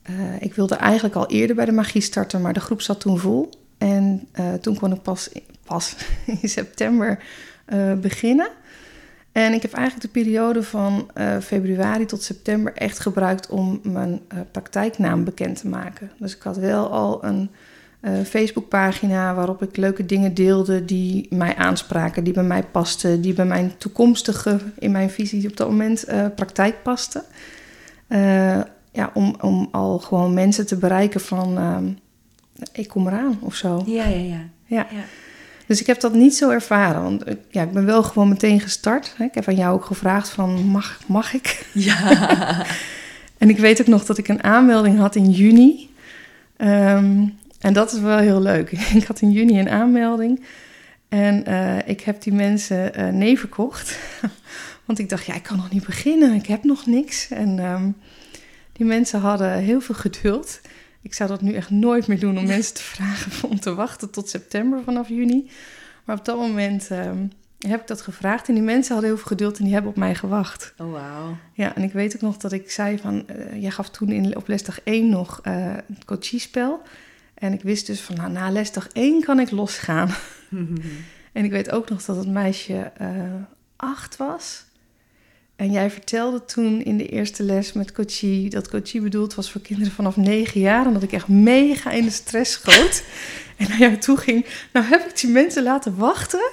Eh, 0.02 0.42
ik 0.42 0.54
wilde 0.54 0.74
eigenlijk 0.74 1.14
al 1.14 1.26
eerder 1.28 1.56
bij 1.56 1.64
de 1.64 1.72
magie 1.72 2.00
starten, 2.00 2.40
maar 2.40 2.52
de 2.52 2.60
groep 2.60 2.80
zat 2.80 3.00
toen 3.00 3.18
vol. 3.18 3.50
En 3.78 4.28
eh, 4.32 4.54
toen 4.54 4.78
kon 4.78 4.92
ik 4.92 5.02
pas, 5.02 5.30
pas 5.64 5.96
in 6.40 6.48
september 6.48 7.18
eh, 7.64 7.92
beginnen. 7.92 8.48
En 9.32 9.52
ik 9.52 9.62
heb 9.62 9.72
eigenlijk 9.72 10.12
de 10.12 10.20
periode 10.20 10.62
van 10.62 11.10
februari 11.42 12.06
tot 12.06 12.22
september 12.22 12.72
echt 12.74 12.98
gebruikt 12.98 13.48
om 13.48 13.80
mijn 13.82 14.20
praktijknaam 14.52 15.24
bekend 15.24 15.60
te 15.60 15.68
maken. 15.68 16.10
Dus 16.18 16.36
ik 16.36 16.42
had 16.42 16.56
wel 16.56 16.90
al 16.90 17.24
een 17.24 17.50
eh, 18.00 18.12
Facebookpagina 18.24 19.34
waarop 19.34 19.62
ik 19.62 19.76
leuke 19.76 20.06
dingen 20.06 20.34
deelde 20.34 20.84
die 20.84 21.26
mij 21.30 21.56
aanspraken, 21.56 22.24
die 22.24 22.32
bij 22.32 22.42
mij 22.42 22.62
pasten, 22.62 23.20
die 23.20 23.34
bij 23.34 23.44
mijn 23.44 23.72
toekomstige, 23.78 24.58
in 24.78 24.90
mijn 24.90 25.10
visie 25.10 25.48
op 25.48 25.56
dat 25.56 25.68
moment, 25.68 26.04
eh, 26.04 26.26
praktijk 26.34 26.82
pasten. 26.82 27.22
Eh, 28.06 28.60
ja, 28.92 29.10
om, 29.14 29.34
om 29.40 29.68
al 29.70 29.98
gewoon 29.98 30.34
mensen 30.34 30.66
te 30.66 30.76
bereiken 30.76 31.20
van 31.20 31.58
ehm, 31.58 31.92
ik 32.72 32.88
kom 32.88 33.06
eraan 33.06 33.38
of 33.40 33.54
zo. 33.54 33.82
ja, 33.86 34.06
ja, 34.06 34.18
ja. 34.18 34.40
Ja. 34.66 34.86
ja. 34.90 35.04
Dus 35.66 35.80
ik 35.80 35.86
heb 35.86 36.00
dat 36.00 36.14
niet 36.14 36.36
zo 36.36 36.50
ervaren. 36.50 37.02
Want 37.02 37.24
ja, 37.50 37.62
ik 37.62 37.72
ben 37.72 37.84
wel 37.84 38.02
gewoon 38.02 38.28
meteen 38.28 38.60
gestart. 38.60 39.14
Ik 39.18 39.34
heb 39.34 39.48
aan 39.48 39.54
jou 39.56 39.74
ook 39.74 39.84
gevraagd 39.84 40.28
van 40.28 40.66
mag, 40.66 40.98
mag 41.06 41.34
ik? 41.34 41.66
Ja. 41.72 41.98
En 43.38 43.48
ik 43.48 43.58
weet 43.58 43.80
ook 43.80 43.86
nog 43.86 44.04
dat 44.04 44.18
ik 44.18 44.28
een 44.28 44.42
aanmelding 44.42 44.98
had 44.98 45.16
in 45.16 45.30
juni. 45.30 45.90
Ehm, 46.56 47.26
en 47.60 47.72
dat 47.72 47.92
is 47.92 48.00
wel 48.00 48.18
heel 48.18 48.40
leuk. 48.40 48.70
ik 49.00 49.04
had 49.04 49.20
in 49.20 49.30
juni 49.30 49.58
een 49.58 49.70
aanmelding. 49.70 50.44
En 51.08 51.48
uh, 51.48 51.88
ik 51.88 52.00
heb 52.00 52.22
die 52.22 52.32
mensen 52.32 53.00
uh, 53.00 53.08
nee 53.08 53.38
verkocht. 53.38 53.98
Want 54.86 54.98
ik 54.98 55.08
dacht, 55.08 55.24
ja, 55.24 55.34
ik 55.34 55.42
kan 55.42 55.56
nog 55.56 55.70
niet 55.70 55.86
beginnen. 55.86 56.34
Ik 56.34 56.46
heb 56.46 56.64
nog 56.64 56.86
niks. 56.86 57.30
En 57.30 57.58
um, 57.58 57.96
die 58.72 58.86
mensen 58.86 59.20
hadden 59.20 59.52
heel 59.52 59.80
veel 59.80 59.94
geduld. 59.94 60.60
Ik 61.02 61.14
zou 61.14 61.28
dat 61.28 61.40
nu 61.40 61.52
echt 61.52 61.70
nooit 61.70 62.06
meer 62.06 62.20
doen 62.20 62.38
om 62.38 62.46
mensen 62.56 62.74
te 62.74 62.82
vragen 62.82 63.48
om 63.48 63.60
te 63.60 63.74
wachten 63.74 64.10
tot 64.10 64.28
september 64.28 64.82
vanaf 64.84 65.08
juni. 65.08 65.50
Maar 66.04 66.18
op 66.18 66.24
dat 66.24 66.36
moment 66.36 66.90
um, 66.90 67.32
heb 67.58 67.80
ik 67.80 67.86
dat 67.86 68.00
gevraagd. 68.00 68.48
En 68.48 68.54
die 68.54 68.62
mensen 68.62 68.92
hadden 68.92 69.10
heel 69.10 69.18
veel 69.18 69.30
geduld 69.30 69.58
en 69.58 69.64
die 69.64 69.72
hebben 69.72 69.90
op 69.90 69.96
mij 69.96 70.14
gewacht. 70.14 70.74
Oh, 70.78 70.92
wauw. 70.92 71.36
Ja, 71.52 71.76
en 71.76 71.82
ik 71.82 71.92
weet 71.92 72.14
ook 72.14 72.20
nog 72.20 72.36
dat 72.36 72.52
ik 72.52 72.70
zei 72.70 72.98
van... 72.98 73.24
Uh, 73.30 73.60
jij 73.62 73.70
gaf 73.70 73.90
toen 73.90 74.10
in, 74.10 74.36
op 74.36 74.48
lesdag 74.48 74.80
1 74.84 75.08
nog 75.08 75.40
het 75.42 76.04
coachiespel. 76.04 76.82
En 77.40 77.52
ik 77.52 77.62
wist 77.62 77.86
dus 77.86 78.00
van, 78.00 78.16
nou, 78.16 78.30
na 78.30 78.50
lesdag 78.50 78.88
1 78.92 79.20
kan 79.20 79.40
ik 79.40 79.50
losgaan. 79.50 80.14
en 81.32 81.44
ik 81.44 81.50
weet 81.50 81.70
ook 81.70 81.88
nog 81.88 82.04
dat 82.04 82.16
het 82.16 82.28
meisje 82.28 82.92
uh, 83.00 83.08
8 83.76 84.16
was. 84.16 84.64
En 85.56 85.70
jij 85.70 85.90
vertelde 85.90 86.44
toen 86.44 86.82
in 86.82 86.96
de 86.96 87.08
eerste 87.08 87.42
les 87.42 87.72
met 87.72 87.92
coachie... 87.92 88.50
dat 88.50 88.68
coachie 88.68 89.00
bedoeld 89.00 89.34
was 89.34 89.50
voor 89.50 89.60
kinderen 89.60 89.92
vanaf 89.92 90.16
9 90.16 90.60
jaar... 90.60 90.86
en 90.86 90.92
dat 90.92 91.02
ik 91.02 91.12
echt 91.12 91.28
mega 91.28 91.90
in 91.90 92.04
de 92.04 92.10
stress 92.10 92.52
schoot. 92.52 93.02
en 93.58 93.68
naar 93.68 93.78
jou 93.78 93.96
toe 93.96 94.16
ging... 94.16 94.46
nou 94.72 94.86
heb 94.86 95.08
ik 95.08 95.20
die 95.20 95.30
mensen 95.30 95.62
laten 95.62 95.96
wachten... 95.96 96.50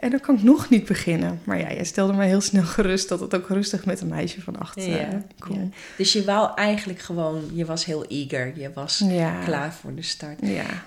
En 0.00 0.10
dan 0.10 0.20
kan 0.20 0.34
ik 0.34 0.42
nog 0.42 0.68
niet 0.68 0.86
beginnen. 0.86 1.40
Maar 1.44 1.58
ja, 1.58 1.72
jij 1.72 1.84
stelde 1.84 2.12
mij 2.12 2.26
heel 2.26 2.40
snel 2.40 2.62
gerust 2.62 3.08
dat 3.08 3.20
het 3.20 3.34
ook 3.34 3.48
rustig 3.48 3.84
met 3.84 4.00
een 4.00 4.08
meisje 4.08 4.40
van 4.40 4.58
acht 4.58 4.84
ja, 4.84 5.24
kon. 5.38 5.60
Ja. 5.60 5.68
Dus 5.96 6.12
je 6.12 6.24
wou 6.24 6.54
eigenlijk 6.54 6.98
gewoon, 6.98 7.50
je 7.52 7.64
was 7.64 7.84
heel 7.84 8.04
eager, 8.06 8.52
je 8.56 8.70
was 8.74 9.02
ja. 9.08 9.44
klaar 9.44 9.72
voor 9.72 9.94
de 9.94 10.02
start. 10.02 10.38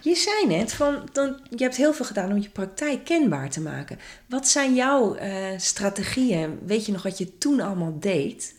Je 0.02 0.16
zei 0.16 0.58
net, 0.58 0.74
van, 0.74 1.10
dan, 1.12 1.36
je 1.50 1.64
hebt 1.64 1.76
heel 1.76 1.94
veel 1.94 2.06
gedaan 2.06 2.32
om 2.32 2.42
je 2.42 2.50
praktijk 2.50 3.06
kenbaar 3.06 3.50
te 3.50 3.62
maken. 3.62 4.00
Wat 4.26 4.48
zijn 4.48 4.76
jouw 4.76 5.18
uh, 5.18 5.46
strategieën? 5.58 6.60
Weet 6.66 6.86
je 6.86 6.92
nog 6.92 7.04
wat 7.04 7.18
je 7.18 7.38
toen 7.38 7.62
allemaal 7.62 7.98
deed? 8.00 8.56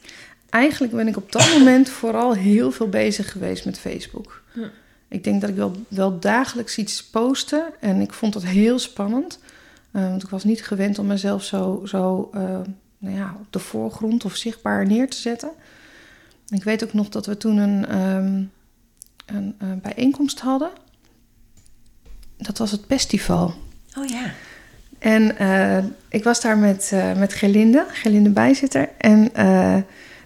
Eigenlijk 0.50 0.92
ben 0.92 1.08
ik 1.08 1.16
op 1.16 1.32
dat 1.32 1.48
moment 1.58 1.88
vooral 1.88 2.34
heel 2.34 2.72
veel 2.72 2.88
bezig 2.88 3.32
geweest 3.32 3.64
met 3.64 3.78
Facebook. 3.78 4.42
Hm. 4.52 4.60
Ik 5.08 5.24
denk 5.24 5.40
dat 5.40 5.50
ik 5.50 5.56
wel, 5.56 5.72
wel 5.88 6.18
dagelijks 6.18 6.78
iets 6.78 7.04
postte 7.04 7.72
en 7.80 8.00
ik 8.00 8.12
vond 8.12 8.32
dat 8.32 8.44
heel 8.44 8.78
spannend. 8.78 9.38
Uh, 9.96 10.08
want 10.08 10.22
ik 10.22 10.28
was 10.28 10.44
niet 10.44 10.64
gewend 10.64 10.98
om 10.98 11.06
mezelf 11.06 11.42
zo, 11.42 11.82
zo 11.84 12.30
uh, 12.34 12.40
nou 12.98 13.16
ja, 13.16 13.36
op 13.40 13.46
de 13.52 13.58
voorgrond 13.58 14.24
of 14.24 14.36
zichtbaar 14.36 14.86
neer 14.86 15.10
te 15.10 15.16
zetten. 15.16 15.50
Ik 16.48 16.64
weet 16.64 16.84
ook 16.84 16.92
nog 16.92 17.08
dat 17.08 17.26
we 17.26 17.36
toen 17.36 17.56
een, 17.56 17.98
um, 17.98 18.50
een, 19.26 19.54
een 19.58 19.80
bijeenkomst 19.80 20.40
hadden. 20.40 20.70
Dat 22.36 22.58
was 22.58 22.70
het 22.70 22.84
festival. 22.88 23.54
Oh 23.98 24.06
ja. 24.06 24.32
En 24.98 25.42
uh, 25.42 25.84
ik 26.08 26.24
was 26.24 26.40
daar 26.40 26.58
met, 26.58 26.92
met 27.16 27.34
Gelinde, 27.34 27.86
Gelinde 27.88 28.30
bijzitter. 28.30 28.88
En 28.98 29.30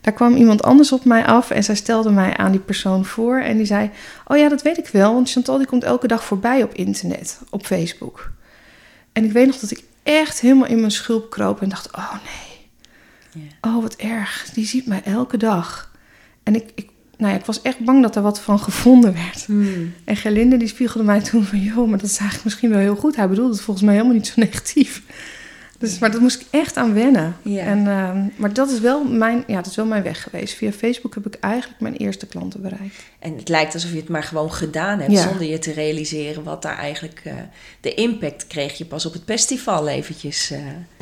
daar 0.00 0.12
kwam 0.14 0.36
iemand 0.36 0.62
anders 0.62 0.92
op 0.92 1.04
mij 1.04 1.24
af 1.24 1.50
en 1.50 1.64
zij 1.64 1.74
stelde 1.74 2.10
mij 2.10 2.36
aan 2.36 2.50
die 2.50 2.60
persoon 2.60 3.04
voor. 3.04 3.38
En 3.38 3.56
die 3.56 3.66
zei, 3.66 3.90
oh 4.26 4.36
ja, 4.36 4.48
dat 4.48 4.62
weet 4.62 4.78
ik 4.78 4.86
wel, 4.86 5.14
want 5.14 5.30
Chantal 5.30 5.58
die 5.58 5.66
komt 5.66 5.84
elke 5.84 6.06
dag 6.06 6.24
voorbij 6.24 6.62
op 6.62 6.74
internet, 6.74 7.40
op 7.50 7.66
Facebook. 7.66 8.30
En 9.18 9.24
ik 9.24 9.32
weet 9.32 9.46
nog 9.46 9.58
dat 9.58 9.70
ik 9.70 9.82
echt 10.02 10.40
helemaal 10.40 10.66
in 10.66 10.78
mijn 10.80 10.90
schulp 10.90 11.30
kroop 11.30 11.62
en 11.62 11.68
dacht: 11.68 11.96
oh 11.96 12.12
nee. 12.12 12.68
Yeah. 13.42 13.76
Oh, 13.76 13.82
wat 13.82 13.94
erg. 13.96 14.50
Die 14.54 14.66
ziet 14.66 14.86
mij 14.86 15.02
elke 15.04 15.36
dag. 15.36 15.92
En 16.42 16.54
ik, 16.54 16.70
ik, 16.74 16.88
nou 17.16 17.32
ja, 17.32 17.38
ik 17.38 17.44
was 17.44 17.62
echt 17.62 17.78
bang 17.78 18.02
dat 18.02 18.16
er 18.16 18.22
wat 18.22 18.40
van 18.40 18.60
gevonden 18.60 19.12
werd. 19.12 19.44
Hmm. 19.44 19.94
En 20.04 20.16
Gerlinde 20.16 20.56
die 20.56 20.68
spiegelde 20.68 21.06
mij 21.06 21.20
toen 21.20 21.44
van... 21.44 21.58
joh, 21.58 21.88
maar 21.88 21.98
dat 21.98 22.10
is 22.10 22.16
eigenlijk 22.16 22.44
misschien 22.44 22.70
wel 22.70 22.78
heel 22.78 22.96
goed. 22.96 23.16
Hij 23.16 23.28
bedoelde 23.28 23.52
het 23.52 23.60
volgens 23.60 23.86
mij 23.86 23.94
helemaal 23.94 24.16
niet 24.16 24.26
zo 24.26 24.32
negatief. 24.40 25.02
Dus, 25.78 25.98
maar 25.98 26.10
dat 26.10 26.20
moest 26.20 26.40
ik 26.40 26.46
echt 26.50 26.76
aan 26.76 26.94
wennen. 26.94 27.36
Ja. 27.42 27.62
En, 27.62 27.78
uh, 27.78 28.10
maar 28.36 28.52
dat 28.52 28.70
is, 28.70 28.80
wel 28.80 29.04
mijn, 29.04 29.44
ja, 29.46 29.56
dat 29.56 29.66
is 29.66 29.76
wel 29.76 29.86
mijn 29.86 30.02
weg 30.02 30.22
geweest. 30.22 30.54
Via 30.54 30.72
Facebook 30.72 31.14
heb 31.14 31.26
ik 31.26 31.34
eigenlijk 31.40 31.80
mijn 31.80 31.94
eerste 31.94 32.26
klanten 32.26 32.62
bereikt. 32.62 33.04
En 33.18 33.36
het 33.36 33.48
lijkt 33.48 33.74
alsof 33.74 33.90
je 33.90 33.96
het 33.96 34.08
maar 34.08 34.22
gewoon 34.22 34.52
gedaan 34.52 35.00
hebt... 35.00 35.18
zonder 35.18 35.44
je 35.44 35.58
te 35.58 35.72
realiseren 35.72 36.42
wat 36.42 36.62
daar 36.62 36.78
eigenlijk... 36.78 37.22
Uh, 37.26 37.32
de 37.80 37.94
impact 37.94 38.46
kreeg 38.46 38.78
je 38.78 38.84
pas 38.84 39.06
op 39.06 39.12
het 39.12 39.22
festival 39.26 39.88
eventjes. 39.88 40.52
Uh, 40.52 40.58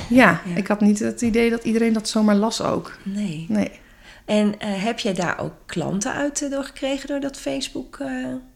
ja, 0.09 0.41
ja, 0.45 0.57
ik 0.57 0.67
had 0.67 0.81
niet 0.81 0.99
het 0.99 1.21
idee 1.21 1.51
dat 1.51 1.65
iedereen 1.65 1.93
dat 1.93 2.09
zomaar 2.09 2.37
las 2.37 2.63
ook. 2.63 2.97
Nee. 3.03 3.47
nee. 3.49 3.71
En 4.25 4.55
heb 4.59 4.99
jij 4.99 5.15
daar 5.15 5.39
ook 5.39 5.55
klanten 5.67 6.13
uit 6.13 6.51
doorgekregen 6.51 7.09
door 7.09 7.21
dat 7.21 7.37
Facebook? 7.37 7.99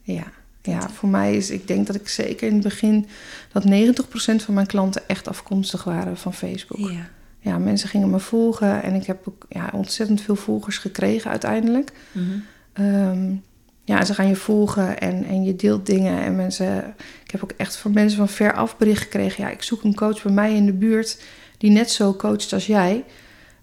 Ja. 0.02 0.32
Ja, 0.62 0.90
voor 0.90 1.08
mij 1.08 1.36
is, 1.36 1.50
ik 1.50 1.66
denk 1.66 1.86
dat 1.86 1.96
ik 1.96 2.08
zeker 2.08 2.48
in 2.48 2.54
het 2.54 2.62
begin 2.62 3.06
dat 3.52 3.64
90% 3.64 4.44
van 4.44 4.54
mijn 4.54 4.66
klanten 4.66 5.08
echt 5.08 5.28
afkomstig 5.28 5.84
waren 5.84 6.16
van 6.16 6.34
Facebook. 6.34 6.90
Ja. 6.90 7.08
ja, 7.38 7.58
mensen 7.58 7.88
gingen 7.88 8.10
me 8.10 8.18
volgen 8.18 8.82
en 8.82 8.94
ik 8.94 9.06
heb 9.06 9.28
ook 9.28 9.46
ja, 9.48 9.70
ontzettend 9.72 10.20
veel 10.20 10.36
volgers 10.36 10.78
gekregen 10.78 11.30
uiteindelijk. 11.30 11.92
Mm 12.12 12.42
-hmm. 12.74 13.42
ja, 13.84 14.04
ze 14.04 14.14
gaan 14.14 14.28
je 14.28 14.36
volgen 14.36 15.00
en, 15.00 15.24
en 15.24 15.44
je 15.44 15.56
deelt 15.56 15.86
dingen. 15.86 16.22
En 16.22 16.36
mensen, 16.36 16.94
ik 17.24 17.30
heb 17.30 17.42
ook 17.42 17.52
echt 17.56 17.76
van 17.76 17.92
mensen 17.92 18.18
van 18.18 18.28
ver 18.28 18.52
af 18.52 18.76
bericht 18.76 19.02
gekregen. 19.02 19.44
Ja, 19.44 19.50
ik 19.50 19.62
zoek 19.62 19.82
een 19.82 19.94
coach 19.94 20.22
bij 20.22 20.32
mij 20.32 20.54
in 20.54 20.66
de 20.66 20.72
buurt 20.72 21.22
die 21.58 21.70
net 21.70 21.90
zo 21.90 22.14
coacht 22.14 22.52
als 22.52 22.66
jij. 22.66 23.04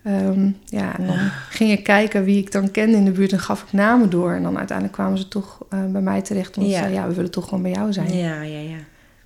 Um, 0.08 0.58
ja, 0.66 0.98
en 0.98 1.08
dan 1.08 1.18
ging 1.50 1.72
ik 1.72 1.84
kijken 1.84 2.24
wie 2.24 2.38
ik 2.38 2.52
dan 2.52 2.72
kende 2.72 2.98
in 2.98 3.06
de 3.06 3.12
buurt 3.12 3.32
en 3.32 3.40
gaf 3.40 3.64
ik 3.64 3.72
namen 3.72 4.10
door. 4.10 4.34
En 4.34 4.44
dan 4.44 4.58
uiteindelijk 4.58 4.98
kwamen 4.98 5.18
ze 5.18 5.28
toch 5.28 5.66
uh, 5.74 5.86
bij 5.86 6.02
mij 6.02 6.22
terecht. 6.22 6.58
Omdat 6.58 6.72
ja. 6.72 6.78
ze 6.78 6.84
zeiden, 6.84 7.02
ja, 7.02 7.08
we 7.08 7.16
willen 7.16 7.32
toch 7.32 7.44
gewoon 7.44 7.62
bij 7.62 7.72
jou 7.72 7.94
zijn. 7.94 8.16
Ja, 8.16 8.42
ja, 8.42 8.60
ja. 8.60 8.78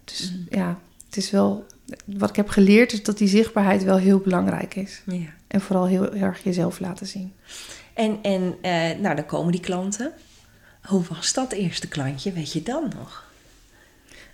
Dus 0.03 0.31
mm. 0.31 0.45
ja, 0.49 0.79
het 1.05 1.17
is 1.17 1.31
wel... 1.31 1.65
Wat 2.05 2.29
ik 2.29 2.35
heb 2.35 2.49
geleerd 2.49 2.93
is 2.93 3.03
dat 3.03 3.17
die 3.17 3.27
zichtbaarheid 3.27 3.83
wel 3.83 3.97
heel 3.97 4.19
belangrijk 4.19 4.75
is. 4.75 5.01
Ja. 5.05 5.29
En 5.47 5.61
vooral 5.61 5.85
heel 5.85 6.13
erg 6.13 6.43
jezelf 6.43 6.79
laten 6.79 7.07
zien. 7.07 7.33
En, 7.93 8.17
en 8.21 8.41
uh, 8.41 9.01
nou, 9.01 9.15
dan 9.15 9.25
komen 9.25 9.51
die 9.51 9.61
klanten. 9.61 10.11
Hoe 10.81 11.03
was 11.09 11.33
dat 11.33 11.51
eerste 11.51 11.87
klantje? 11.87 12.31
Weet 12.31 12.51
je 12.53 12.63
dan 12.63 12.91
nog? 12.97 13.25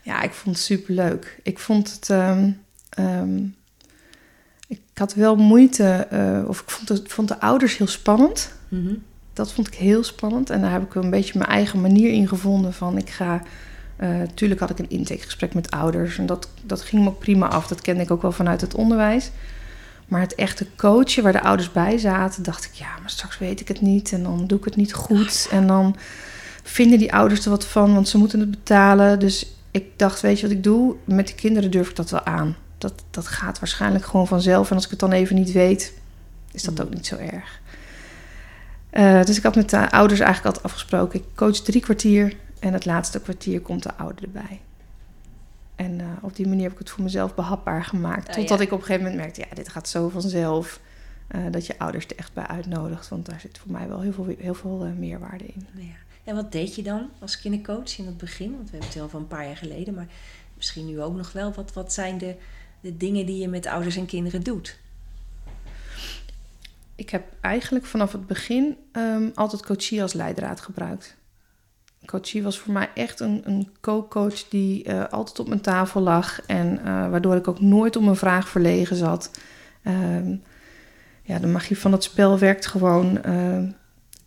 Ja, 0.02 0.22
ik 0.22 0.32
vond 0.32 0.56
het 0.56 0.66
superleuk. 0.66 1.40
Ik 1.44 1.60
vond 1.60 1.92
het... 1.94 2.10
Um, 2.10 2.62
um, 3.00 3.56
ik 4.98 5.04
had 5.04 5.14
wel 5.14 5.36
moeite, 5.36 6.08
uh, 6.14 6.50
of 6.50 6.62
ik 6.62 6.70
vond, 6.70 6.90
het, 6.90 7.14
vond 7.14 7.28
de 7.28 7.40
ouders 7.40 7.78
heel 7.78 7.88
spannend. 7.88 8.54
Mm 8.68 8.86
-hmm. 8.86 9.04
Dat 9.34 9.52
vond 9.52 9.68
ik 9.68 9.74
heel 9.74 10.04
spannend. 10.04 10.50
En 10.50 10.62
daar 10.62 10.72
heb 10.72 10.84
ik 10.84 10.96
een 10.96 11.10
beetje 11.10 11.38
mijn 11.38 11.50
eigen 11.50 11.82
manier 11.82 12.12
in 12.12 12.28
gevonden. 12.28 12.74
Van 12.74 12.98
ik 12.98 13.10
ga. 13.10 13.42
Uh, 14.00 14.22
tuurlijk 14.34 14.60
had 14.60 14.70
ik 14.70 14.80
een 14.80 14.90
intakegesprek 14.90 15.54
met 15.54 15.72
ouders. 15.72 16.18
En 16.18 16.26
dat, 16.26 16.50
dat 16.64 16.82
ging 16.82 17.04
me 17.04 17.10
ook 17.10 17.20
prima 17.20 17.48
af. 17.48 17.68
Dat 17.68 17.82
kende 17.82 18.04
ik 18.04 18.12
ook 18.12 18.22
wel 18.22 18.32
vanuit 18.32 18.62
het 18.62 18.76
onderwijs. 18.76 19.32
Maar 20.08 20.22
het 20.22 20.36
echte 20.36 20.68
coachen 20.76 21.24
waar 21.24 21.32
de 21.32 21.44
ouders 21.44 21.72
bij 21.72 21.98
zaten, 21.98 22.44
dacht 22.44 22.66
ik, 22.66 22.74
ja, 22.74 22.90
maar 23.00 23.10
straks 23.10 23.38
weet 23.38 23.60
ik 23.60 23.68
het 23.68 23.82
niet. 23.82 24.12
En 24.12 24.24
dan 24.24 24.48
doe 24.48 24.58
ik 24.58 24.66
het 24.66 24.76
niet 24.76 24.94
goed. 24.94 25.48
En 25.52 25.68
dan 25.68 25.96
vinden 26.64 27.00
die 27.00 27.14
ouders 27.14 27.46
er 27.46 27.52
wat 27.52 27.66
van, 27.66 27.94
want 27.94 28.08
ze 28.08 28.18
moeten 28.18 28.40
het 28.40 28.52
betalen. 28.52 29.20
Dus 29.20 29.56
ik 29.72 29.86
dacht, 29.96 30.22
weet 30.22 30.40
je 30.40 30.48
wat 30.48 30.56
ik 30.56 30.64
doe? 30.64 30.96
Met 31.04 31.28
de 31.28 31.36
kinderen 31.36 31.72
durf 31.72 31.90
ik 31.90 31.96
dat 31.96 32.10
wel 32.10 32.26
aan 32.26 32.56
dat, 32.78 33.04
dat 33.10 33.28
gaat 33.28 33.60
waarschijnlijk 33.60 34.06
gewoon 34.06 34.28
vanzelf. 34.28 34.70
En 34.70 34.76
als 34.76 34.86
ik 34.86 34.92
het 34.92 35.00
dan 35.00 35.12
even 35.12 35.36
niet 35.36 35.52
weet, 35.52 35.94
is 36.52 36.64
dat 36.64 36.82
ook 36.82 36.94
niet 36.94 37.08
zo 37.08 37.16
erg. 37.16 37.60
Uh, 38.92 39.24
dus 39.24 39.38
ik 39.38 39.44
had 39.44 39.56
met 39.56 39.70
de 39.70 39.92
ouders 39.92 40.20
eigenlijk 40.20 40.46
altijd 40.46 40.66
afgesproken. 40.66 41.20
Ik 41.20 41.26
coach 41.36 41.56
drie 41.60 41.82
kwartier 41.82 42.36
en 42.60 42.74
het 42.74 42.86
laatste 42.86 43.22
kwartier 43.22 43.62
komt 43.62 43.84
de 43.84 43.94
ouder 43.94 44.24
erbij. 44.24 44.62
En 45.76 46.00
uh, 46.00 46.06
op 46.22 46.36
die 46.36 46.48
manier 46.48 46.64
heb 46.64 46.72
ik 46.72 46.80
het 46.80 46.90
voor 46.90 47.04
mezelf 47.04 47.36
behapbaar 47.36 47.84
gemaakt. 47.84 48.28
Oh, 48.28 48.34
totdat 48.34 48.58
ja. 48.58 48.64
ik 48.64 48.72
op 48.72 48.80
een 48.80 48.86
gegeven 48.86 49.06
moment 49.06 49.22
merkte, 49.22 49.46
ja, 49.50 49.56
dit 49.56 49.70
gaat 49.70 49.90
zo 49.90 50.10
vanzelf. 50.10 50.80
Uh, 51.36 51.42
dat 51.52 51.66
je 51.66 51.80
ouders 51.80 52.06
er 52.06 52.18
echt 52.18 52.34
bij 52.34 52.48
uitnodigt. 52.48 53.08
Want 53.08 53.26
daar 53.26 53.40
zit 53.40 53.58
voor 53.58 53.72
mij 53.72 53.88
wel 53.88 54.02
heel 54.02 54.14
veel, 54.14 54.36
heel 54.40 54.54
veel 54.54 54.94
meerwaarde 54.98 55.46
in. 55.46 55.68
Ja. 55.74 55.84
En 56.24 56.36
wat 56.36 56.52
deed 56.52 56.76
je 56.76 56.84
dan 56.84 57.10
als 57.20 57.40
kindercoach 57.40 57.98
in 57.98 58.06
het 58.06 58.18
begin? 58.18 58.52
Want 58.52 58.64
we 58.64 58.72
hebben 58.72 58.90
het 58.90 59.02
al 59.02 59.10
van 59.10 59.22
een 59.22 59.28
paar 59.28 59.46
jaar 59.46 59.58
geleden. 59.58 59.94
Maar 59.94 60.08
misschien 60.54 60.86
nu 60.86 61.02
ook 61.02 61.16
nog 61.16 61.32
wel. 61.32 61.54
Wat, 61.54 61.74
wat 61.74 61.94
zijn 61.94 62.18
de 62.18 62.36
de 62.88 62.98
dingen 62.98 63.26
die 63.26 63.38
je 63.42 63.48
met 63.48 63.66
ouders 63.66 63.96
en 63.96 64.06
kinderen 64.06 64.44
doet? 64.44 64.80
Ik 66.96 67.10
heb 67.10 67.24
eigenlijk 67.42 67.86
vanaf 67.86 68.12
het 68.12 68.28
begin 68.28 68.78
um, 68.92 69.32
altijd 69.36 69.66
coachie 69.66 70.02
als 70.02 70.14
leidraad 70.14 70.62
gebruikt. 70.62 71.16
Coachie 72.06 72.44
was 72.44 72.60
voor 72.60 72.74
mij 72.74 72.90
echt 72.94 73.20
een, 73.20 73.42
een 73.46 73.70
co-coach 73.82 74.48
die 74.50 74.90
uh, 74.90 75.08
altijd 75.10 75.40
op 75.40 75.48
mijn 75.48 75.62
tafel 75.62 76.02
lag 76.02 76.42
en 76.46 76.80
uh, 76.80 77.10
waardoor 77.10 77.36
ik 77.36 77.48
ook 77.48 77.62
nooit 77.62 77.96
om 77.96 78.08
een 78.08 78.16
vraag 78.16 78.50
verlegen 78.50 78.96
zat. 78.96 79.32
Um, 79.88 80.42
ja, 81.24 81.40
de 81.40 81.48
magie 81.48 81.78
van 81.78 81.92
het 81.92 82.04
spel 82.04 82.40
werkt 82.40 82.66
gewoon. 82.66 83.20
Uh, 83.26 83.56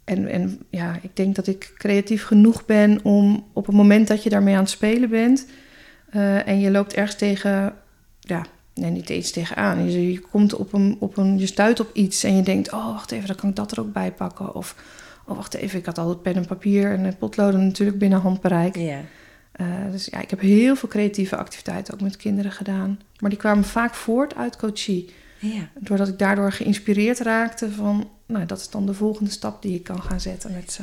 en, 0.05 0.27
en 0.27 0.67
ja, 0.71 0.99
ik 1.03 1.17
denk 1.17 1.35
dat 1.35 1.47
ik 1.47 1.73
creatief 1.77 2.25
genoeg 2.25 2.67
ben 2.67 3.05
om 3.05 3.47
op 3.53 3.67
het 3.67 3.75
moment 3.75 4.09
dat 4.09 4.23
je 4.23 4.31
daarmee 4.31 4.55
aan 4.55 4.61
het 4.61 4.71
spelen 4.71 5.11
bent 5.11 5.47
uh, 6.15 6.49
en 6.49 6.61
je 6.61 6.71
loopt 6.71 6.95
ergens 6.95 7.17
tegen 7.17 7.75
ja, 8.31 8.47
nee, 8.75 8.91
niet 8.91 9.11
eens 9.11 9.31
tegenaan. 9.31 9.91
Je, 9.91 10.13
je 10.13 10.21
komt 10.21 10.55
op 10.55 10.73
een, 10.73 10.97
op 10.99 11.17
een, 11.17 11.39
je 11.39 11.47
stuit 11.47 11.81
op 11.81 11.91
iets 11.93 12.25
en 12.25 12.37
je 12.37 12.43
denkt, 12.43 12.73
oh, 12.73 12.87
wacht 12.87 13.11
even, 13.11 13.27
dan 13.27 13.37
kan 13.37 13.49
ik 13.49 13.57
dat 13.57 13.73
er 13.73 13.81
ook 13.81 13.93
bij 13.93 14.13
pakken. 14.13 14.55
Of, 14.55 14.75
oh 15.27 15.37
wacht 15.37 15.55
even, 15.55 15.79
ik 15.79 15.87
had 15.87 15.99
al 15.99 16.09
het 16.09 16.23
pen 16.23 16.35
en 16.35 16.47
papier 16.47 16.93
en 16.93 17.17
potloden 17.17 17.67
natuurlijk 17.67 17.99
binnen 17.99 18.21
handbereik. 18.21 18.77
Ja. 18.77 19.01
Uh, 19.61 19.67
dus 19.91 20.07
ja, 20.07 20.21
ik 20.21 20.31
heb 20.31 20.41
heel 20.41 20.77
veel 20.77 20.89
creatieve 20.89 21.37
activiteiten 21.37 21.95
ook 21.95 22.01
met 22.01 22.17
kinderen 22.17 22.53
gedaan. 22.53 23.01
Maar 23.19 23.31
die 23.31 23.39
kwamen 23.39 23.65
vaak 23.65 23.95
voort 23.95 24.35
uit 24.35 24.57
coachie. 24.57 25.11
Ja. 25.39 25.69
Doordat 25.79 26.09
ik 26.09 26.19
daardoor 26.19 26.53
geïnspireerd 26.53 27.19
raakte 27.19 27.71
van, 27.71 28.11
nou, 28.27 28.47
dat 28.47 28.59
is 28.59 28.71
dan 28.71 28.87
de 28.87 28.95
volgende 28.95 29.31
stap 29.31 29.63
die 29.63 29.75
ik 29.75 29.85
kan 29.85 30.03
gaan 30.03 30.21
zetten 30.21 30.53
met 30.53 30.73
ze. 30.73 30.83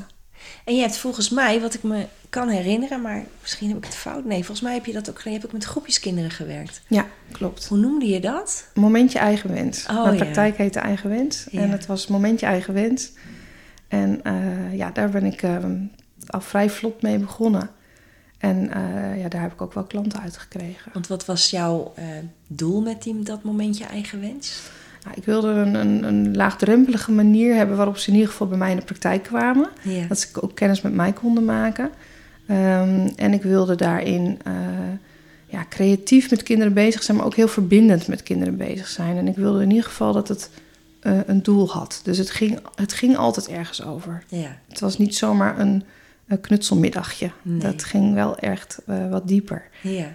En 0.64 0.76
je 0.76 0.82
hebt 0.82 0.98
volgens 0.98 1.30
mij, 1.30 1.62
wat 1.62 1.74
ik 1.74 1.84
me 1.84 2.06
kan 2.30 2.50
herinneren, 2.50 3.02
maar 3.02 3.24
misschien 3.42 3.68
heb 3.68 3.78
ik 3.78 3.86
het 3.86 3.96
fout. 3.96 4.26
Nee, 4.26 4.38
volgens 4.38 4.62
mij 4.62 4.74
heb 4.74 4.86
je 4.86 4.94
dat 4.94 5.10
ook 5.10 5.18
gedaan. 5.18 5.34
Je 5.34 5.40
hebt 5.40 5.52
ook 5.52 5.58
met 5.58 5.68
groepjes 5.68 6.00
kinderen 6.00 6.32
gewerkt. 6.32 6.82
Ja, 6.88 7.06
klopt. 7.32 7.66
Hoe 7.68 7.78
noemde 7.78 8.08
je 8.08 8.20
dat? 8.20 8.68
Momentje 8.74 9.20
eigen 9.20 9.54
wens. 9.54 9.86
Oh, 9.90 10.04
Mijn 10.04 10.18
ja. 10.18 10.24
praktijk 10.24 10.58
heette 10.58 10.80
eigen 10.80 11.10
wens. 11.10 11.48
Ja. 11.52 11.62
En 11.62 11.70
het 11.70 11.86
was 11.86 12.08
momentje 12.08 12.46
eigen 12.46 12.74
wens. 12.74 13.12
En 13.88 14.24
eh, 14.24 14.78
ja, 14.78 14.92
daar 14.92 15.10
ben 15.10 15.26
ik 15.26 15.42
eh, 15.42 15.58
al 16.28 16.42
vrij 16.42 16.70
vlot 16.70 17.02
mee 17.02 17.18
begonnen. 17.18 17.70
En 18.38 18.72
eh, 18.74 19.20
ja, 19.20 19.30
daar 19.30 19.42
heb 19.42 19.54
ik 19.54 19.62
ook 19.62 19.74
wel 19.74 19.84
klanten 19.84 20.22
uit 20.22 20.38
gekregen. 20.38 20.92
Want 20.94 21.08
wat 21.08 21.26
was 21.26 21.50
jouw 21.50 21.94
eh, 21.96 22.06
doel 22.48 22.82
met 22.82 23.04
die, 23.04 23.24
dat 23.24 23.44
momentje 23.44 23.86
eigen 23.86 24.22
wens? 24.22 24.60
Nou, 25.08 25.20
ik 25.20 25.26
wilde 25.26 25.48
een, 25.48 25.74
een, 25.76 26.04
een 26.04 26.36
laagdrempelige 26.36 27.12
manier 27.12 27.56
hebben 27.56 27.78
waarop 27.78 27.98
ze 27.98 28.08
in 28.08 28.16
ieder 28.16 28.30
geval 28.32 28.48
bij 28.48 28.58
mij 28.58 28.72
in 28.72 28.78
de 28.78 28.84
praktijk 28.84 29.24
kwamen. 29.24 29.70
Ja. 29.82 30.08
Dat 30.08 30.20
ze 30.20 30.42
ook 30.42 30.56
kennis 30.56 30.82
met 30.82 30.94
mij 30.94 31.14
konden 31.14 31.46
maken. 31.46 31.90
Ehm, 32.48 33.10
en 33.16 33.34
ik 33.34 33.42
wilde 33.42 33.76
daarin 33.76 34.40
eh, 34.44 34.54
ja, 35.46 35.66
creatief 35.70 36.30
met 36.30 36.44
kinderen 36.44 36.74
bezig 36.74 37.04
zijn, 37.04 37.18
maar 37.18 37.26
ook 37.26 37.36
heel 37.36 37.48
verbindend 37.48 38.08
met 38.08 38.24
kinderen 38.24 38.58
bezig 38.58 38.88
zijn. 38.88 39.18
En 39.18 39.28
ik 39.28 39.36
wilde 39.36 39.62
in 39.62 39.70
ieder 39.70 39.86
geval 39.86 40.14
dat 40.14 40.28
het 40.28 40.50
eh, 41.00 41.20
een 41.26 41.44
doel 41.44 41.70
had. 41.70 42.00
Dus 42.04 42.18
het 42.18 42.30
ging, 42.30 42.60
het 42.76 42.94
ging 42.94 43.18
altijd 43.18 43.48
ergens 43.48 43.84
over. 43.84 44.24
Ja. 44.28 44.58
Het 44.68 44.80
was 44.80 44.98
niet 44.98 45.16
zomaar 45.16 45.60
een, 45.60 45.84
een 46.28 46.42
knutselmiddagje. 46.42 47.32
Nee. 47.42 47.60
Dat 47.60 47.84
ging 47.84 48.14
wel 48.14 48.38
echt 48.38 48.80
eh, 48.86 49.10
wat 49.10 49.28
dieper. 49.28 49.64
ja. 49.82 50.12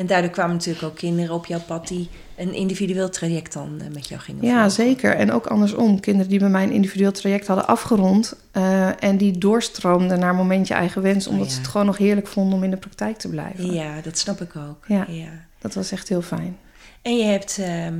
En 0.00 0.06
daardoor 0.06 0.30
kwamen 0.30 0.56
natuurlijk 0.56 0.84
ook 0.84 0.94
kinderen 0.94 1.34
op 1.34 1.46
jouw 1.46 1.60
pad 1.60 1.88
die 1.88 2.08
een 2.36 2.54
individueel 2.54 3.10
traject 3.10 3.52
dan 3.52 3.80
eh, 3.80 3.86
met 3.94 4.08
jou 4.08 4.20
gingen 4.20 4.44
Ja, 4.44 4.50
volgen. 4.52 4.70
zeker. 4.70 5.14
En 5.16 5.32
ook 5.32 5.46
andersom. 5.46 6.00
Kinderen 6.00 6.30
die 6.30 6.38
bij 6.38 6.48
mij 6.48 6.62
een 6.62 6.72
individueel 6.72 7.12
traject 7.12 7.46
hadden 7.46 7.66
afgerond... 7.66 8.34
eh, 8.52 9.02
en 9.02 9.16
die 9.16 9.38
doorstroomden 9.38 10.18
naar 10.18 10.34
momentje 10.34 10.74
eigen 10.74 11.02
wens... 11.02 11.26
omdat 11.26 11.42
Oh, 11.42 11.48
ja. 11.48 11.54
ze 11.54 11.60
het 11.60 11.70
gewoon 11.70 11.86
nog 11.86 11.96
heerlijk 11.96 12.26
vonden 12.26 12.54
om 12.58 12.64
in 12.64 12.70
de 12.70 12.76
praktijk 12.76 13.18
te 13.18 13.28
blijven. 13.28 13.72
Ja, 13.72 14.00
dat 14.00 14.18
snap 14.18 14.40
ik 14.40 14.56
ook. 14.56 14.84
Ja. 14.86 15.04
ja. 15.08 15.28
Dat 15.58 15.74
was 15.74 15.92
echt 15.92 16.08
heel 16.08 16.22
fijn. 16.22 16.56
En 17.02 17.16
je 17.16 17.24
hebt, 17.24 17.58
ehm, 17.58 17.98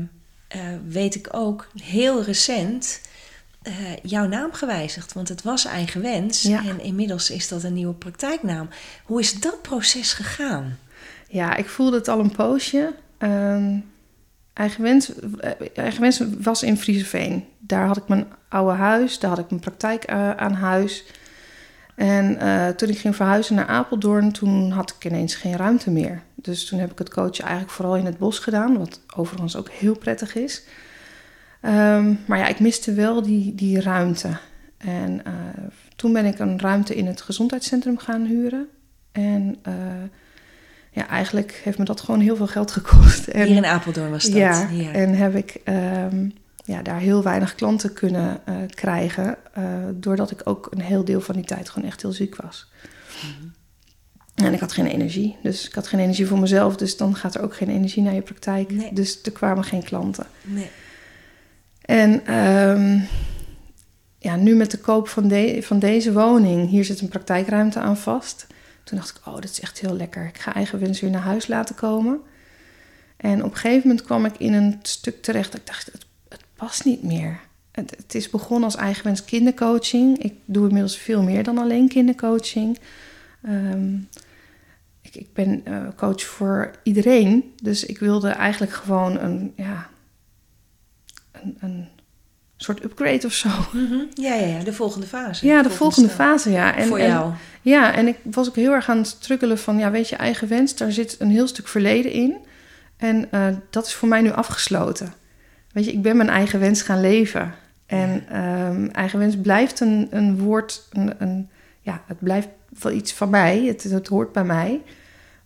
eh, 0.49 0.61
weet 0.87 1.15
ik 1.15 1.29
ook, 1.31 1.69
heel 1.83 2.23
recent 2.23 3.01
jouw 4.03 4.27
naam 4.27 4.53
gewijzigd. 4.53 5.13
Want 5.13 5.29
het 5.29 5.43
was 5.43 5.65
eigen 5.65 6.03
wens. 6.03 6.43
Ja. 6.43 6.65
En 6.67 6.81
inmiddels 6.83 7.31
is 7.31 7.49
dat 7.49 7.63
een 7.63 7.73
nieuwe 7.73 7.95
praktijknaam. 7.95 8.69
Hoe 9.05 9.21
is 9.21 9.41
dat 9.41 9.63
proces 9.63 10.13
gegaan? 10.13 10.79
Ja, 11.33 11.57
ik 11.57 11.69
voelde 11.69 11.97
het 11.97 12.09
al 12.09 12.19
een 12.19 12.37
poosje. 12.37 12.95
Ehm, 13.19 13.79
eigen, 14.53 14.83
wens, 15.99 16.23
was 16.41 16.63
in 16.63 16.77
Frieseveen. 16.77 17.45
Daar 17.59 17.87
had 17.87 17.97
ik 17.97 18.09
mijn 18.09 18.27
oude 18.49 18.77
huis, 18.77 19.19
daar 19.19 19.31
had 19.31 19.39
ik 19.39 19.51
mijn 19.51 19.61
praktijk 19.61 20.05
eh, 20.05 20.31
aan 20.31 20.53
huis. 20.53 21.05
En 21.95 22.39
eh, 22.39 22.69
toen 22.69 22.89
ik 22.89 22.99
ging 22.99 23.17
verhuizen 23.17 23.55
naar 23.55 23.67
Apeldoorn, 23.67 24.33
toen 24.33 24.71
had 24.71 24.95
ik 24.99 25.05
ineens 25.05 25.35
geen 25.35 25.57
ruimte 25.57 25.91
meer. 25.91 26.23
Dus 26.35 26.67
toen 26.67 26.79
heb 26.79 26.91
ik 26.91 26.99
het 26.99 27.11
coachen 27.11 27.45
eigenlijk 27.45 27.73
vooral 27.73 27.97
in 27.97 28.05
het 28.05 28.19
bos 28.19 28.39
gedaan, 28.39 28.79
wat 28.79 29.01
overigens 29.17 29.57
ook 29.57 29.71
heel 29.71 29.99
prettig 29.99 30.35
is. 30.35 30.65
Ehm, 31.61 32.15
maar 32.27 32.39
ja, 32.39 32.47
ik 32.47 32.61
miste 32.61 32.93
wel 32.93 33.23
die, 33.23 33.55
die 33.55 33.81
ruimte. 33.81 34.29
En 34.79 35.23
toen 35.97 36.13
ben 36.13 36.25
ik 36.25 36.39
een 36.39 36.61
ruimte 36.61 36.95
in 36.95 37.07
het 37.07 37.21
gezondheidscentrum 37.21 37.99
gaan 37.99 38.25
huren. 38.25 38.69
En 39.13 39.59
ja, 40.91 41.09
eigenlijk 41.09 41.61
heeft 41.65 41.79
me 41.79 41.85
dat 41.85 42.01
gewoon 42.01 42.21
heel 42.21 42.37
veel 42.37 42.47
geld 42.47 42.71
gekost. 42.71 43.27
En, 43.27 43.47
Hier 43.47 43.57
in 43.57 43.67
Apeldoorn 43.67 44.11
was 44.11 44.25
dat. 44.25 44.33
ja, 44.33 44.69
en 44.93 45.15
heb 45.15 45.35
ik 45.35 45.57
ehm, 45.65 46.29
ja, 46.65 46.83
daar 46.83 46.99
heel 47.01 47.23
weinig 47.23 47.55
klanten 47.55 47.93
kunnen 47.93 48.41
eh, 48.45 48.55
krijgen. 48.75 49.37
eh, 49.53 49.65
doordat 49.95 50.31
ik 50.31 50.41
ook 50.45 50.69
een 50.71 50.81
heel 50.81 51.05
deel 51.05 51.21
van 51.21 51.35
die 51.35 51.45
tijd 51.45 51.69
gewoon 51.71 51.89
echt 51.89 52.03
heel 52.03 52.13
ziek 52.13 52.37
was. 52.37 52.69
En 54.35 54.53
ik 54.53 54.61
had 54.61 54.73
geen 54.73 54.87
energie. 54.87 55.37
Dus 55.43 55.69
ik 55.69 55.75
had 55.75 55.87
geen 55.87 56.01
energie 56.01 56.27
voor 56.27 56.39
mezelf. 56.39 56.77
Dus 56.77 56.97
dan 56.97 57.17
gaat 57.17 57.35
er 57.35 57.43
ook 57.43 57.57
geen 57.57 57.69
energie 57.69 58.03
naar 58.03 58.15
je 58.15 58.23
praktijk. 58.23 58.71
Nee. 58.71 58.93
Dus 58.93 59.23
er 59.23 59.33
kwamen 59.33 59.65
geen 59.65 59.85
klanten. 59.85 60.27
Nee. 60.43 60.71
En 61.81 62.27
ehm, 62.27 62.99
ja, 64.19 64.37
nu 64.37 64.55
met 64.55 64.71
de 64.71 64.79
koop 64.79 65.09
van, 65.09 65.29
de, 65.29 65.59
van 65.63 65.79
deze 65.79 66.13
woning, 66.13 66.69
hier 66.69 66.85
zit 66.85 67.01
een 67.01 67.09
praktijkruimte 67.09 67.79
aan 67.81 67.97
vast. 67.97 68.47
Toen 68.91 68.99
dacht 68.99 69.17
ik, 69.17 69.27
oh, 69.27 69.35
dit 69.35 69.51
is 69.51 69.61
echt 69.61 69.81
heel 69.81 69.97
lekker. 69.97 70.27
Ik 70.27 70.39
ga 70.39 70.55
eigen 70.55 70.79
weer 70.79 71.11
naar 71.11 71.21
huis 71.21 71.47
laten 71.47 71.75
komen. 71.75 72.21
En 73.17 73.45
op 73.45 73.51
een 73.51 73.57
gegeven 73.57 73.89
moment 73.89 74.07
kwam 74.07 74.25
ik 74.25 74.39
in 74.39 74.53
een 74.53 74.79
stuk 74.83 75.23
terecht. 75.23 75.53
dat 75.53 75.61
Ik 75.61 75.67
dacht, 75.67 75.87
het, 75.93 76.07
het 76.29 76.45
past 76.57 76.85
niet 76.85 77.03
meer. 77.03 77.41
Het, 77.71 78.15
is 78.15 78.31
begonnen 78.31 78.65
als 78.65 78.77
eigen 78.77 79.05
wens 79.05 79.25
kindercoaching. 79.25 80.19
Ik 80.19 80.35
doe 80.45 80.67
inmiddels 80.67 80.97
veel 80.97 81.23
meer 81.23 81.43
dan 81.43 81.59
alleen 81.59 81.89
kindercoaching. 81.89 82.79
Ehm, 83.43 83.95
ik, 85.01 85.15
ik 85.15 85.33
ben 85.33 85.65
eh, 85.65 85.89
coach 85.97 86.23
voor 86.23 86.71
iedereen. 86.83 87.53
Dus 87.63 87.85
ik 87.85 87.99
wilde 87.99 88.29
eigenlijk 88.29 88.73
gewoon 88.73 89.19
een, 89.19 89.53
ja, 89.57 89.89
een, 91.33 91.57
een 91.61 91.89
soort 92.63 92.85
upgrade 92.85 93.27
of 93.27 93.33
zo. 93.33 93.49
Mhm. 93.73 93.95
ja, 94.15 94.35
ja, 94.35 94.47
ja, 94.47 94.65
de 94.65 94.73
volgende 94.73 95.07
fase. 95.07 95.47
Ja, 95.47 95.63
de 95.63 95.71
volgende 95.71 96.09
fase, 96.09 96.51
ja. 96.51 96.77
En, 96.77 96.87
Voor 96.87 96.99
en- 96.99 97.07
jou. 97.09 97.33
ja, 97.63 97.95
en 97.95 98.07
ik 98.07 98.17
was 98.23 98.49
ook 98.49 98.57
heel 98.57 98.73
erg 98.73 98.89
aan 98.89 98.97
het 98.99 99.07
struggelen 99.07 99.59
van, 99.59 99.79
ja, 99.79 99.91
weet 99.91 100.09
je, 100.09 100.17
eigen 100.17 100.49
wens, 100.49 100.77
daar 100.77 100.93
zit 100.93 101.17
een 101.19 101.31
heel 101.31 101.47
stuk 101.47 101.69
verleden 101.69 102.13
in. 102.13 102.37
En 102.97 103.29
eh, 103.31 103.47
dat 103.71 103.87
is 103.87 103.95
voor 103.95 104.09
mij 104.09 104.21
nu 104.21 104.33
afgesloten. 104.33 105.13
Weet 105.73 105.85
je, 105.85 105.93
ik 105.93 106.03
ben 106.03 106.17
mijn 106.17 106.29
eigen 106.29 106.61
wens 106.61 106.83
gaan 106.83 107.01
leven. 107.01 107.55
En 107.87 108.25
ehm, 108.29 108.87
eigen 108.93 109.19
wens 109.19 109.37
blijft 109.37 109.81
een, 109.81 110.07
een 110.11 110.39
woord, 110.39 110.89
een, 110.93 111.15
een, 111.19 111.49
ja, 111.81 112.03
het 112.07 112.19
blijft 112.19 112.49
wel 112.81 112.93
iets 112.93 113.13
van 113.13 113.31
mij. 113.31 113.65
Het, 113.65 113.83
het 113.83 114.07
hoort 114.09 114.33
bij 114.33 114.45
mij. 114.45 114.81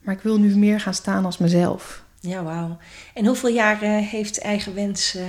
Maar 0.00 0.14
ik 0.14 0.20
wil 0.20 0.38
nu 0.38 0.56
meer 0.56 0.80
gaan 0.80 0.94
staan 0.94 1.24
als 1.24 1.38
mezelf. 1.38 2.04
Ja, 2.20 2.42
wauw. 2.42 2.76
En 3.14 3.26
hoeveel 3.26 3.48
jaren 3.50 3.98
heeft 3.98 4.38
Eigen 4.38 4.74
Wens, 4.74 5.14
eh, 5.14 5.22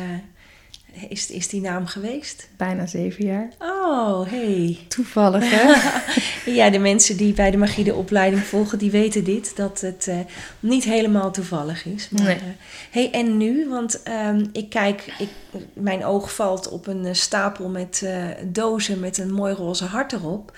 is, 1.09 1.31
is 1.31 1.47
die 1.47 1.61
naam 1.61 1.85
geweest? 1.85 2.47
Bijna 2.57 2.85
zeven 2.85 3.25
jaar. 3.25 3.49
Oh, 3.59 4.27
hey. 4.29 4.77
Toevallig, 4.87 5.43
hè? 5.51 5.73
Ja, 6.51 6.69
de 6.69 6.79
mensen 6.79 7.17
die 7.17 7.33
bij 7.33 7.51
de 7.51 7.57
magie 7.57 7.83
de 7.83 7.93
opleiding 7.95 8.41
volgen, 8.43 8.77
die 8.77 8.91
weten 8.91 9.23
dit. 9.23 9.55
Dat 9.55 9.81
het 9.81 10.07
eh, 10.07 10.17
niet 10.59 10.83
helemaal 10.83 11.31
toevallig 11.31 11.85
is. 11.85 12.09
Maar, 12.09 12.23
Nee. 12.23 12.35
eh, 12.35 12.41
hey, 12.91 13.11
en 13.11 13.37
nu? 13.37 13.69
Want 13.69 14.03
ehm, 14.03 14.45
ik 14.51 14.69
kijk, 14.69 15.13
ik, 15.19 15.29
mijn 15.73 16.05
oog 16.05 16.33
valt 16.35 16.69
op 16.69 16.87
een 16.87 17.05
eh, 17.05 17.13
stapel 17.13 17.69
met 17.69 18.07
dozen 18.45 18.99
met 18.99 19.17
een 19.17 19.33
mooi 19.33 19.53
roze 19.53 19.85
hart 19.85 20.13
erop. 20.13 20.57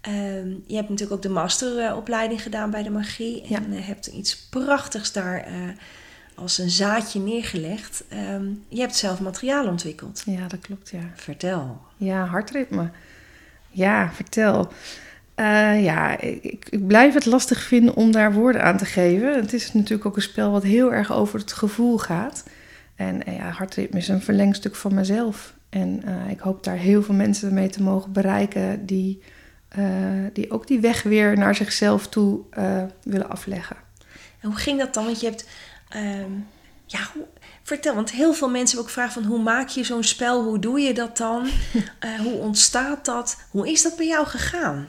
Ehm, 0.00 0.48
je 0.66 0.74
hebt 0.76 0.88
natuurlijk 0.88 1.12
ook 1.16 1.22
de 1.22 1.28
masteropleiding 1.28 2.42
gedaan 2.42 2.70
bij 2.70 2.82
de 2.82 2.90
magie. 2.90 3.40
En 3.42 3.48
Ja. 3.48 3.76
eh, 3.76 3.86
hebt 3.86 4.06
iets 4.06 4.36
prachtigs 4.36 5.12
daar 5.12 5.46
als 6.38 6.58
een 6.58 6.70
zaadje 6.70 7.20
neergelegd. 7.20 8.04
Ehm, 8.08 8.44
je 8.68 8.80
hebt 8.80 8.96
zelf 8.96 9.20
materiaal 9.20 9.66
ontwikkeld. 9.66 10.22
Ja, 10.26 10.46
dat 10.46 10.60
klopt, 10.60 10.88
ja. 10.88 11.10
Vertel. 11.14 11.80
Ja, 11.96 12.24
hartritme. 12.24 12.90
Ja, 13.70 14.10
vertel. 14.12 14.72
Eh, 15.34 15.84
ja, 15.84 16.20
ik, 16.20 16.68
ik, 16.70 16.86
blijf 16.86 17.14
het 17.14 17.26
lastig 17.26 17.62
vinden 17.62 17.94
om 17.94 18.12
daar 18.12 18.32
woorden 18.32 18.62
aan 18.62 18.76
te 18.76 18.84
geven. 18.84 19.34
Het 19.34 19.52
is 19.52 19.72
natuurlijk 19.72 20.06
ook 20.06 20.16
een 20.16 20.22
spel 20.22 20.50
wat 20.50 20.62
heel 20.62 20.92
erg 20.92 21.12
over 21.12 21.38
het 21.38 21.52
gevoel 21.52 21.98
gaat. 21.98 22.44
En 22.96 23.22
ja, 23.26 23.50
hartritme 23.50 23.98
is 23.98 24.08
een 24.08 24.22
verlengstuk 24.22 24.74
van 24.74 24.94
mezelf. 24.94 25.54
En 25.68 26.02
eh, 26.04 26.30
ik 26.30 26.40
hoop 26.40 26.64
daar 26.64 26.76
heel 26.76 27.02
veel 27.02 27.14
mensen 27.14 27.54
mee 27.54 27.68
te 27.68 27.82
mogen 27.82 28.12
bereiken 28.12 28.86
die, 28.86 29.22
eh, 29.68 29.82
die 30.32 30.50
ook 30.50 30.66
die 30.66 30.80
weg 30.80 31.02
weer 31.02 31.38
naar 31.38 31.54
zichzelf 31.54 32.08
toe 32.08 32.40
willen 33.02 33.30
afleggen. 33.30 33.76
En 34.40 34.48
hoe 34.48 34.58
ging 34.58 34.78
dat 34.78 34.94
dan? 34.94 35.04
Want 35.04 35.20
je 35.20 35.26
hebt. 35.26 35.48
Ehm, 35.88 36.30
ja, 36.86 37.00
hoe, 37.12 37.24
vertel, 37.62 37.94
want 37.94 38.10
heel 38.10 38.34
veel 38.34 38.48
mensen 38.48 38.76
hebben 38.76 38.80
ook 38.80 38.94
gevraagd 38.94 39.12
van 39.12 39.24
hoe 39.24 39.42
maak 39.42 39.68
je 39.68 39.84
zo'n 39.84 40.04
spel? 40.04 40.44
Hoe 40.44 40.58
doe 40.58 40.80
je 40.80 40.94
dat 40.94 41.16
dan? 41.16 41.48
Eh, 41.98 42.20
hoe 42.20 42.32
ontstaat 42.32 43.04
dat? 43.04 43.36
Hoe 43.50 43.70
is 43.70 43.82
dat 43.82 43.96
bij 43.96 44.06
jou 44.06 44.26
gegaan? 44.26 44.88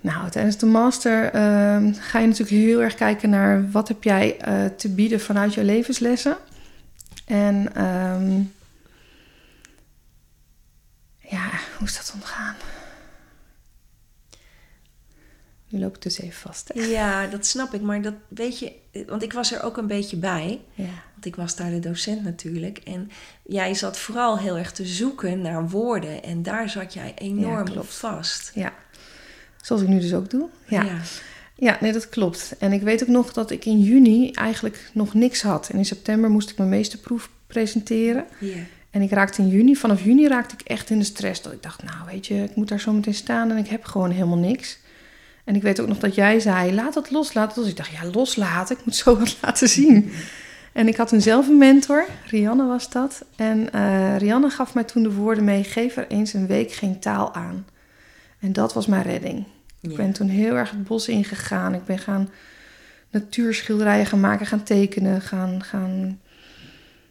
Nou, 0.00 0.30
tijdens 0.30 0.56
de 0.56 0.66
master 0.66 1.24
ehm, 1.24 1.92
ga 1.92 2.18
je 2.18 2.26
natuurlijk 2.26 2.56
heel 2.56 2.82
erg 2.82 2.94
kijken 2.94 3.30
naar 3.30 3.70
wat 3.70 3.88
heb 3.88 4.02
jij 4.02 4.38
eh, 4.38 4.64
te 4.64 4.88
bieden 4.88 5.20
vanuit 5.20 5.54
je 5.54 5.64
levenslessen. 5.64 6.36
En 7.24 7.74
ehm, 7.74 8.42
ja, 11.18 11.50
hoe 11.78 11.86
is 11.86 11.96
dat 11.96 12.12
ontgaan? 12.14 12.54
Nu 15.74 15.80
loop 15.80 15.94
ik 15.96 16.02
dus 16.02 16.18
even 16.20 16.40
vast. 16.40 16.70
Hè? 16.74 16.80
Ja, 16.80 17.26
dat 17.26 17.46
snap 17.46 17.74
ik. 17.74 17.80
Maar 17.80 18.02
dat 18.02 18.14
weet 18.28 18.58
je, 18.58 18.72
want 19.06 19.22
ik 19.22 19.32
was 19.32 19.52
er 19.52 19.62
ook 19.62 19.76
een 19.76 19.86
beetje 19.86 20.16
bij. 20.16 20.60
Ja. 20.74 20.84
Want 21.12 21.26
ik 21.26 21.36
was 21.36 21.56
daar 21.56 21.70
de 21.70 21.80
docent 21.80 22.22
natuurlijk. 22.22 22.78
En 22.78 23.10
jij 23.42 23.74
zat 23.74 23.98
vooral 23.98 24.38
heel 24.38 24.58
erg 24.58 24.72
te 24.72 24.86
zoeken 24.86 25.40
naar 25.40 25.68
woorden. 25.68 26.22
En 26.22 26.42
daar 26.42 26.68
zat 26.68 26.94
jij 26.94 27.12
enorm 27.14 27.68
op 27.76 27.88
vast. 27.88 28.50
ja. 28.54 28.72
Zoals 29.62 29.82
ik 29.82 29.88
nu 29.88 30.00
dus 30.00 30.14
ook 30.14 30.30
doe. 30.30 30.48
Ja. 30.66 30.82
ja. 30.82 31.00
Ja, 31.54 31.78
nee, 31.80 31.92
dat 31.92 32.08
klopt. 32.08 32.54
En 32.58 32.72
ik 32.72 32.82
weet 32.82 33.02
ook 33.02 33.08
nog 33.08 33.32
dat 33.32 33.50
ik 33.50 33.64
in 33.64 33.80
juni 33.80 34.30
eigenlijk 34.30 34.90
nog 34.92 35.14
niks 35.14 35.42
had. 35.42 35.68
En 35.68 35.78
in 35.78 35.84
september 35.84 36.30
moest 36.30 36.50
ik 36.50 36.58
mijn 36.58 36.70
meesterproef 36.70 37.30
presenteren. 37.46 38.24
Ja. 38.40 38.56
En 38.90 39.02
ik 39.02 39.10
raakte 39.10 39.42
in 39.42 39.48
juni, 39.48 39.76
vanaf 39.76 40.04
juni 40.04 40.28
raakte 40.28 40.54
ik 40.58 40.68
echt 40.68 40.90
in 40.90 40.98
de 40.98 41.04
stress. 41.04 41.42
Dat 41.42 41.52
ik 41.52 41.62
dacht, 41.62 41.82
nou 41.82 41.96
weet 42.06 42.26
je, 42.26 42.34
ik 42.34 42.56
moet 42.56 42.68
daar 42.68 42.80
zo 42.80 42.92
meteen 42.92 43.14
staan 43.14 43.50
en 43.50 43.56
ik 43.56 43.68
heb 43.68 43.84
gewoon 43.84 44.10
helemaal 44.10 44.38
niks. 44.38 44.78
En 45.44 45.54
ik 45.54 45.62
weet 45.62 45.80
ook 45.80 45.88
nog 45.88 45.98
dat 45.98 46.14
jij 46.14 46.40
zei, 46.40 46.74
laat 46.74 46.94
het 46.94 47.10
los, 47.10 47.34
laat 47.34 47.48
het 47.48 47.56
los. 47.56 47.68
Ik 47.68 47.76
dacht, 47.76 47.90
ja, 47.90 48.10
loslaten, 48.12 48.76
ik 48.76 48.84
moet 48.84 48.96
zo 48.96 49.18
wat 49.18 49.36
laten 49.42 49.68
zien. 49.68 50.12
En 50.72 50.88
ik 50.88 50.96
had 50.96 51.08
toen 51.08 51.20
zelf 51.20 51.48
een 51.48 51.58
mentor, 51.58 52.06
Rianne 52.26 52.66
was 52.66 52.90
dat. 52.90 53.24
En 53.36 53.72
eh, 53.72 54.16
Rianne 54.16 54.50
gaf 54.50 54.74
mij 54.74 54.84
toen 54.84 55.02
de 55.02 55.12
woorden 55.12 55.44
mee, 55.44 55.64
geef 55.64 55.96
er 55.96 56.06
eens 56.08 56.32
een 56.32 56.46
week 56.46 56.72
geen 56.72 57.00
taal 57.00 57.34
aan. 57.34 57.66
En 58.40 58.52
dat 58.52 58.74
was 58.74 58.86
mijn 58.86 59.02
redding. 59.02 59.44
Ik 59.80 59.96
ben 59.96 60.12
toen 60.12 60.28
heel 60.28 60.54
erg 60.54 60.70
het 60.70 60.84
bos 60.84 61.08
ingegaan. 61.08 61.74
Ik 61.74 61.84
ben 61.84 61.98
gaan 61.98 62.28
natuurschilderijen 63.10 64.06
gaan 64.06 64.20
maken, 64.20 64.46
gaan 64.46 64.62
tekenen, 64.62 65.20
gaan, 65.20 65.62
gaan 65.62 66.20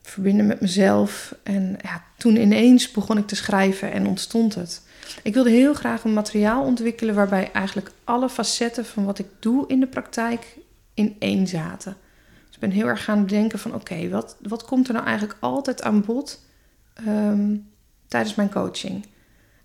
verbinden 0.03 0.45
met 0.45 0.61
mezelf. 0.61 1.35
En 1.43 1.77
ja, 1.81 2.03
toen 2.17 2.35
ineens 2.35 2.91
begon 2.91 3.17
ik 3.17 3.27
te 3.27 3.35
schrijven 3.35 3.91
en 3.91 4.07
ontstond 4.07 4.55
het. 4.55 4.81
Ik 5.23 5.33
wilde 5.33 5.49
heel 5.49 5.73
graag 5.73 6.03
een 6.03 6.13
materiaal 6.13 6.63
ontwikkelen 6.63 7.15
waarbij 7.15 7.51
eigenlijk 7.51 7.91
alle 8.03 8.29
facetten 8.29 8.85
van 8.85 9.05
wat 9.05 9.19
ik 9.19 9.27
doe 9.39 9.67
in 9.67 9.79
de 9.79 9.87
praktijk 9.87 10.57
in 10.93 11.15
één 11.19 11.47
zaten. 11.47 11.95
Dus 12.45 12.55
ik 12.55 12.59
ben 12.59 12.71
heel 12.71 12.87
erg 12.87 13.03
gaan 13.03 13.25
denken 13.25 13.59
van 13.59 13.73
oké, 13.73 14.09
wat, 14.09 14.37
wat 14.41 14.65
komt 14.65 14.87
er 14.87 14.93
nou 14.93 15.05
eigenlijk 15.05 15.37
altijd 15.39 15.83
aan 15.83 16.05
bod 16.05 16.45
ehm, 16.93 17.55
tijdens 18.07 18.35
mijn 18.35 18.51
coaching? 18.51 18.93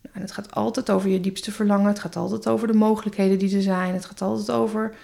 Nou, 0.03 0.15
en 0.15 0.21
het 0.21 0.33
gaat 0.33 0.55
altijd 0.55 0.91
over 0.91 1.09
je 1.09 1.21
diepste 1.21 1.53
verlangen. 1.53 1.87
Het 1.87 1.99
gaat 1.99 2.17
altijd 2.17 2.49
over 2.49 2.67
de 2.67 2.75
mogelijkheden 2.75 3.39
die 3.39 3.57
er 3.57 3.63
zijn. 3.63 3.95
Het 3.95 4.05
gaat 4.05 4.23
altijd 4.23 4.51
over 4.51 4.95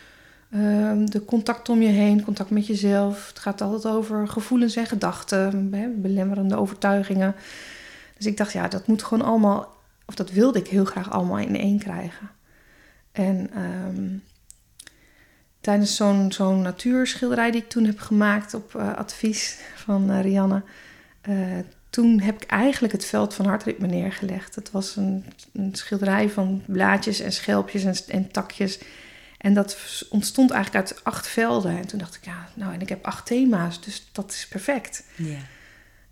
ehm, 0.54 1.04
de 1.04 1.24
contact 1.24 1.68
om 1.68 1.82
je 1.82 1.88
heen, 1.88 2.24
contact 2.24 2.50
met 2.50 2.66
jezelf. 2.66 3.28
Het 3.28 3.38
gaat 3.38 3.60
altijd 3.60 3.94
over 3.94 4.28
gevoelens 4.28 4.76
en 4.76 4.86
gedachten, 4.86 5.70
belemmerende 6.02 6.56
overtuigingen. 6.56 7.34
Dus 8.16 8.26
ik 8.26 8.36
dacht, 8.36 8.52
ja, 8.52 8.68
dat 8.68 8.86
moet 8.86 9.02
gewoon 9.02 9.26
allemaal, 9.26 9.74
of 10.04 10.14
dat 10.14 10.30
wilde 10.30 10.58
ik 10.58 10.66
heel 10.66 10.84
graag 10.84 11.10
allemaal 11.10 11.38
in 11.38 11.56
één 11.56 11.78
krijgen. 11.78 12.30
En 13.12 13.50
ehm, 13.54 14.16
tijdens 15.60 15.96
zo'n 15.96 16.32
zo'n 16.32 16.62
natuurschilderij 16.62 17.50
die 17.50 17.60
ik 17.60 17.68
toen 17.68 17.84
heb 17.84 17.98
gemaakt 17.98 18.54
op 18.54 18.74
eh, 18.74 18.94
advies 18.94 19.58
van 19.74 20.10
eh, 20.10 20.22
Rianne, 20.22 20.62
eh, 21.20 21.36
toen 21.90 22.20
heb 22.20 22.42
ik 22.42 22.50
eigenlijk 22.50 22.92
het 22.92 23.04
veld 23.04 23.34
van 23.34 23.46
hartritme 23.46 23.86
neergelegd. 23.86 24.54
Het 24.54 24.70
was 24.70 24.96
een, 24.96 25.24
een 25.52 25.74
schilderij 25.74 26.30
van 26.30 26.62
blaadjes 26.66 27.20
en 27.20 27.32
schelpjes 27.32 27.84
en, 27.84 28.14
en 28.14 28.30
takjes. 28.30 28.78
En 29.44 29.54
dat 29.54 29.78
ontstond 30.10 30.50
eigenlijk 30.50 30.86
uit 30.86 31.04
acht 31.04 31.26
velden. 31.26 31.76
En 31.76 31.86
toen 31.86 31.98
dacht 31.98 32.14
ik, 32.14 32.24
ja, 32.24 32.48
nou, 32.54 32.72
en 32.72 32.80
ik 32.80 32.88
heb 32.88 33.04
acht 33.04 33.26
thema's, 33.26 33.80
dus 33.80 34.08
dat 34.12 34.30
is 34.30 34.48
perfect. 34.48 35.04
Ja. 35.16 35.38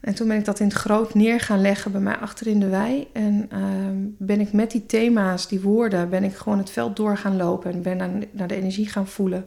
En 0.00 0.14
toen 0.14 0.28
ben 0.28 0.38
ik 0.38 0.44
dat 0.44 0.60
in 0.60 0.66
het 0.66 0.76
groot 0.76 1.14
neer 1.14 1.40
gaan 1.40 1.60
leggen 1.60 1.92
bij 1.92 2.00
mij 2.00 2.16
achter 2.16 2.46
in 2.46 2.60
de 2.60 2.68
wei. 2.68 3.08
En 3.12 3.46
ehm, 3.50 3.96
ben 4.18 4.40
ik 4.40 4.52
met 4.52 4.70
die 4.70 4.86
thema's, 4.86 5.48
die 5.48 5.60
woorden, 5.60 6.08
ben 6.08 6.24
ik 6.24 6.36
gewoon 6.36 6.58
het 6.58 6.70
veld 6.70 6.96
door 6.96 7.16
gaan 7.16 7.36
lopen. 7.36 7.72
En 7.72 7.82
ben 7.82 7.96
naar, 7.96 8.10
naar 8.30 8.48
de 8.48 8.54
energie 8.54 8.88
gaan 8.88 9.08
voelen. 9.08 9.46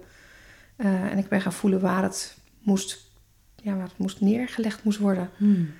Eh, 0.76 1.12
en 1.12 1.18
ik 1.18 1.28
ben 1.28 1.42
gaan 1.42 1.54
voelen 1.54 1.80
waar 1.80 2.04
het 2.04 2.38
moest, 2.62 3.12
ja, 3.56 3.76
waar 3.76 3.88
het 3.88 3.98
moest 3.98 4.22
neergelegd 4.22 4.84
moest 4.84 5.00
worden. 5.00 5.30
Hmm. 5.38 5.74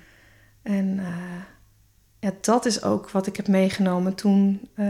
En 0.62 0.98
eh, 0.98 1.42
ja, 2.18 2.32
dat 2.40 2.66
is 2.66 2.82
ook 2.82 3.10
wat 3.10 3.26
ik 3.26 3.36
heb 3.36 3.48
meegenomen 3.48 4.14
toen 4.14 4.68
eh, 4.74 4.86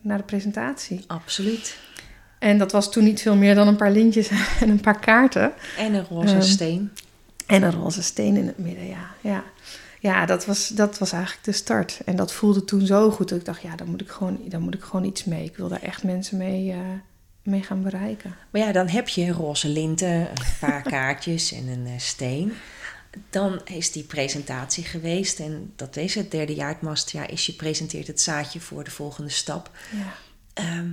naar 0.00 0.18
de 0.18 0.24
presentatie. 0.24 1.04
Absoluut. 1.06 1.84
En 2.38 2.58
dat 2.58 2.72
was 2.72 2.92
toen 2.92 3.04
niet 3.04 3.22
veel 3.22 3.36
meer 3.36 3.54
dan 3.54 3.68
een 3.68 3.76
paar 3.76 3.90
lintjes 3.90 4.30
en 4.60 4.68
een 4.68 4.80
paar 4.80 4.98
kaarten. 4.98 5.52
En 5.78 5.94
een 5.94 6.06
roze 6.08 6.34
Ehm, 6.34 6.42
steen. 6.42 6.90
En 7.46 7.62
een 7.62 7.72
roze 7.72 8.02
steen 8.02 8.36
in 8.36 8.46
het 8.46 8.58
midden, 8.58 8.86
ja. 8.86 9.14
Ja, 9.20 9.44
ja 10.00 10.26
dat, 10.26 10.46
was, 10.46 10.68
dat 10.68 10.98
was 10.98 11.12
eigenlijk 11.12 11.44
de 11.44 11.52
start. 11.52 12.00
En 12.04 12.16
dat 12.16 12.32
voelde 12.32 12.64
toen 12.64 12.86
zo 12.86 13.10
goed 13.10 13.28
dat 13.28 13.38
ik 13.38 13.44
dacht, 13.44 13.62
ja, 13.62 13.76
daar 13.76 13.86
moet 13.86 14.00
ik 14.00 14.10
gewoon, 14.10 14.38
daar 14.48 14.60
moet 14.60 14.74
ik 14.74 14.82
gewoon 14.82 15.04
iets 15.04 15.24
mee. 15.24 15.44
Ik 15.44 15.56
wil 15.56 15.68
daar 15.68 15.82
echt 15.82 16.02
mensen 16.02 16.36
mee, 16.38 16.70
eh, 16.72 16.78
mee 17.42 17.62
gaan 17.62 17.82
bereiken. 17.82 18.34
Maar 18.50 18.60
ja, 18.60 18.72
dan 18.72 18.88
heb 18.88 19.08
je 19.08 19.32
roze 19.32 19.68
linten, 19.68 20.20
een 20.20 20.28
paar 20.60 20.82
kaartjes 20.92 21.52
en 21.52 21.68
een 21.68 21.86
eh, 21.86 21.92
steen. 21.98 22.52
Dan 23.30 23.60
is 23.64 23.92
die 23.92 24.02
presentatie 24.04 24.84
geweest 24.84 25.40
en 25.40 25.72
dat 25.76 25.96
is 25.96 26.14
het 26.14 26.30
derde 26.30 26.54
jaar 26.54 26.68
het 26.68 26.80
masterjaar 26.80 27.30
is 27.30 27.46
je 27.46 27.52
presenteert 27.52 28.06
het 28.06 28.20
zaadje 28.20 28.60
voor 28.60 28.84
de 28.84 28.90
volgende 28.90 29.30
stap. 29.30 29.70
Ja. 29.90 30.14
Ehm, 30.52 30.88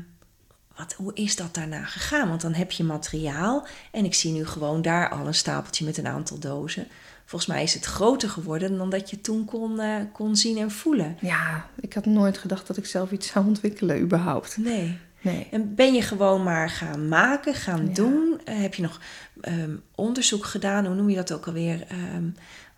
wat, 0.77 0.93
hoe 0.93 1.12
is 1.13 1.36
dat 1.36 1.53
daarna 1.53 1.83
gegaan? 1.86 2.27
Want 2.29 2.41
dan 2.41 2.53
heb 2.53 2.71
je 2.71 2.83
materiaal 2.83 3.67
en 3.91 4.05
ik 4.05 4.13
zie 4.13 4.31
nu 4.31 4.45
gewoon 4.45 4.81
daar 4.81 5.09
al 5.09 5.27
een 5.27 5.33
stapeltje 5.33 5.86
met 5.86 5.97
een 5.97 6.07
aantal 6.07 6.39
dozen. 6.39 6.88
Volgens 7.25 7.51
mij 7.51 7.63
is 7.63 7.73
het 7.73 7.86
groter 7.86 8.29
geworden 8.29 8.77
dan 8.77 8.89
dat 8.89 9.09
je 9.09 9.21
toen 9.21 9.45
kon, 9.45 9.79
eh, 9.79 9.95
kon 10.13 10.36
zien 10.36 10.57
en 10.57 10.71
voelen. 10.71 11.17
ja, 11.21 11.65
ik 11.79 11.93
had 11.93 12.05
nooit 12.05 12.38
gedacht 12.38 12.67
dat 12.67 12.77
ik 12.77 12.86
zelf 12.86 13.12
iets 13.12 13.27
zou 13.27 13.45
ontwikkelen, 13.45 13.99
überhaupt. 14.01 14.57
Nee. 14.57 14.97
Nee. 15.21 15.47
En 15.51 15.75
ben 15.75 15.93
je 15.93 16.01
gewoon 16.01 16.43
maar 16.43 16.69
gaan 16.69 17.07
maken, 17.07 17.53
gaan 17.53 17.86
Ja. 17.88 17.93
doen? 17.93 18.41
Eh, 18.45 18.62
heb 18.62 18.73
je 18.73 18.81
nog 18.81 18.99
ehm, 19.41 19.75
onderzoek 19.95 20.45
gedaan, 20.45 20.86
hoe 20.86 20.95
noem 20.95 21.09
je 21.09 21.15
dat 21.15 21.31
ook 21.31 21.47
alweer? 21.47 21.86
Ehm, 21.88 22.23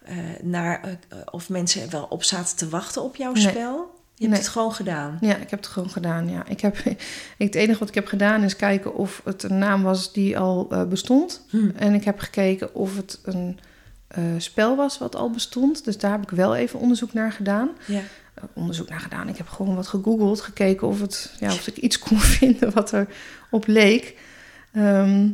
eh, 0.03 0.15
naar 0.41 0.97
of 1.31 1.49
mensen 1.49 1.89
wel 1.89 2.03
op 2.03 2.23
zaten 2.23 2.57
te 2.57 2.69
wachten 2.69 3.01
op 3.03 3.15
jouw 3.15 3.31
Nee. 3.33 3.41
spel? 3.49 3.94
Je 4.17 4.21
hebt 4.23 4.33
Nee. 4.35 4.39
het 4.45 4.47
gewoon 4.51 4.73
gedaan. 4.73 5.17
Ja, 5.21 5.35
ik 5.35 5.49
heb 5.49 5.59
het 5.59 5.67
gewoon 5.67 5.89
gedaan, 5.89 6.29
ja. 6.29 6.47
Ik 6.47 6.61
heb, 6.61 6.77
ik, 6.85 6.97
het 7.37 7.55
enige 7.55 7.79
wat 7.79 7.89
ik 7.89 7.95
heb 7.95 8.07
gedaan 8.07 8.43
is 8.43 8.55
kijken 8.55 8.95
of 8.95 9.21
het 9.23 9.43
een 9.43 9.57
naam 9.57 9.83
was 9.83 10.13
die 10.13 10.37
al 10.37 10.67
eh, 10.69 10.83
bestond. 10.83 11.45
Hm. 11.49 11.69
En 11.75 11.93
ik 11.93 12.03
heb 12.03 12.19
gekeken 12.19 12.75
of 12.75 12.95
het 12.95 13.19
een 13.23 13.59
eh, 14.07 14.23
spel 14.37 14.75
was 14.75 14.97
wat 14.97 15.15
al 15.15 15.29
bestond. 15.31 15.83
Dus 15.85 15.97
daar 15.97 16.11
heb 16.11 16.21
ik 16.21 16.29
wel 16.29 16.55
even 16.55 16.79
onderzoek 16.79 17.13
naar 17.13 17.31
gedaan. 17.31 17.69
Ja. 17.85 18.01
Eh, 18.33 18.43
onderzoek 18.53 18.89
naar 18.89 18.99
gedaan. 18.99 19.27
Ik 19.27 19.37
heb 19.37 19.47
gewoon 19.47 19.75
wat 19.75 19.87
gegoogeld, 19.87 20.41
gekeken 20.41 20.87
of, 20.87 21.01
het, 21.01 21.35
ja, 21.39 21.47
of 21.53 21.67
ik 21.67 21.77
iets 21.77 21.99
kon 21.99 22.19
vinden 22.39 22.73
wat 22.73 22.91
er 22.91 23.07
op 23.51 23.67
leek. 23.67 24.17
Ehm, 24.71 25.27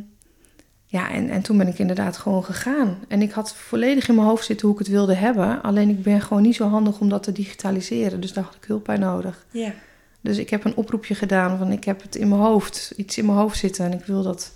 ja, 0.92 1.10
en, 1.10 1.30
en 1.30 1.42
toen 1.42 1.58
ben 1.58 1.68
ik 1.68 1.78
inderdaad 1.78 2.16
gewoon 2.16 2.44
gegaan. 2.44 2.98
En 3.08 3.22
ik 3.22 3.30
had 3.30 3.54
volledig 3.54 4.08
in 4.08 4.14
mijn 4.14 4.26
hoofd 4.26 4.44
zitten 4.44 4.66
hoe 4.66 4.76
ik 4.76 4.82
het 4.84 4.92
wilde 4.92 5.14
hebben. 5.14 5.62
Alleen 5.62 5.88
ik 5.88 6.02
ben 6.02 6.20
gewoon 6.20 6.42
niet 6.42 6.54
zo 6.54 6.68
handig 6.68 7.00
om 7.00 7.08
dat 7.08 7.22
te 7.22 7.32
digitaliseren. 7.32 8.20
Dus 8.20 8.32
daar 8.32 8.44
had 8.44 8.54
ik 8.54 8.64
hulp 8.64 8.84
bij 8.84 8.96
nodig. 8.96 9.46
ja. 9.50 9.72
Dus 10.20 10.38
ik 10.38 10.50
heb 10.50 10.64
een 10.64 10.76
oproepje 10.76 11.14
gedaan 11.14 11.58
van 11.58 11.72
ik 11.72 11.84
heb 11.84 12.02
het 12.02 12.16
in 12.16 12.28
mijn 12.28 12.40
hoofd, 12.40 12.92
iets 12.96 13.18
in 13.18 13.26
mijn 13.26 13.38
hoofd 13.38 13.58
zitten. 13.58 13.84
En 13.84 13.92
ik 13.92 14.04
wil 14.04 14.22
dat 14.22 14.52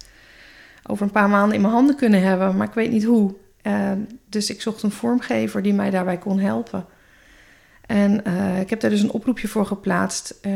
over 0.87 1.05
een 1.07 1.13
paar 1.13 1.29
maanden 1.29 1.55
in 1.55 1.61
mijn 1.61 1.73
handen 1.73 1.97
kunnen 1.97 2.23
hebben, 2.23 2.57
maar 2.57 2.67
ik 2.67 2.75
weet 2.75 2.91
niet 2.91 3.05
hoe. 3.05 3.35
Eh, 3.63 3.93
dus 4.29 4.51
ik 4.51 4.61
zocht 4.63 4.83
een 4.83 4.91
vormgever 4.91 5.63
die 5.63 5.75
mij 5.75 5.91
daarbij 5.91 6.19
kon 6.19 6.39
helpen. 6.39 6.87
En 7.87 8.25
eh, 8.25 8.61
ik 8.61 8.71
heb 8.71 8.81
daar 8.81 8.91
dus 8.91 9.03
een 9.03 9.11
oproepje 9.11 9.49
voor 9.49 9.67
geplaatst. 9.67 10.39
eh, 10.43 10.53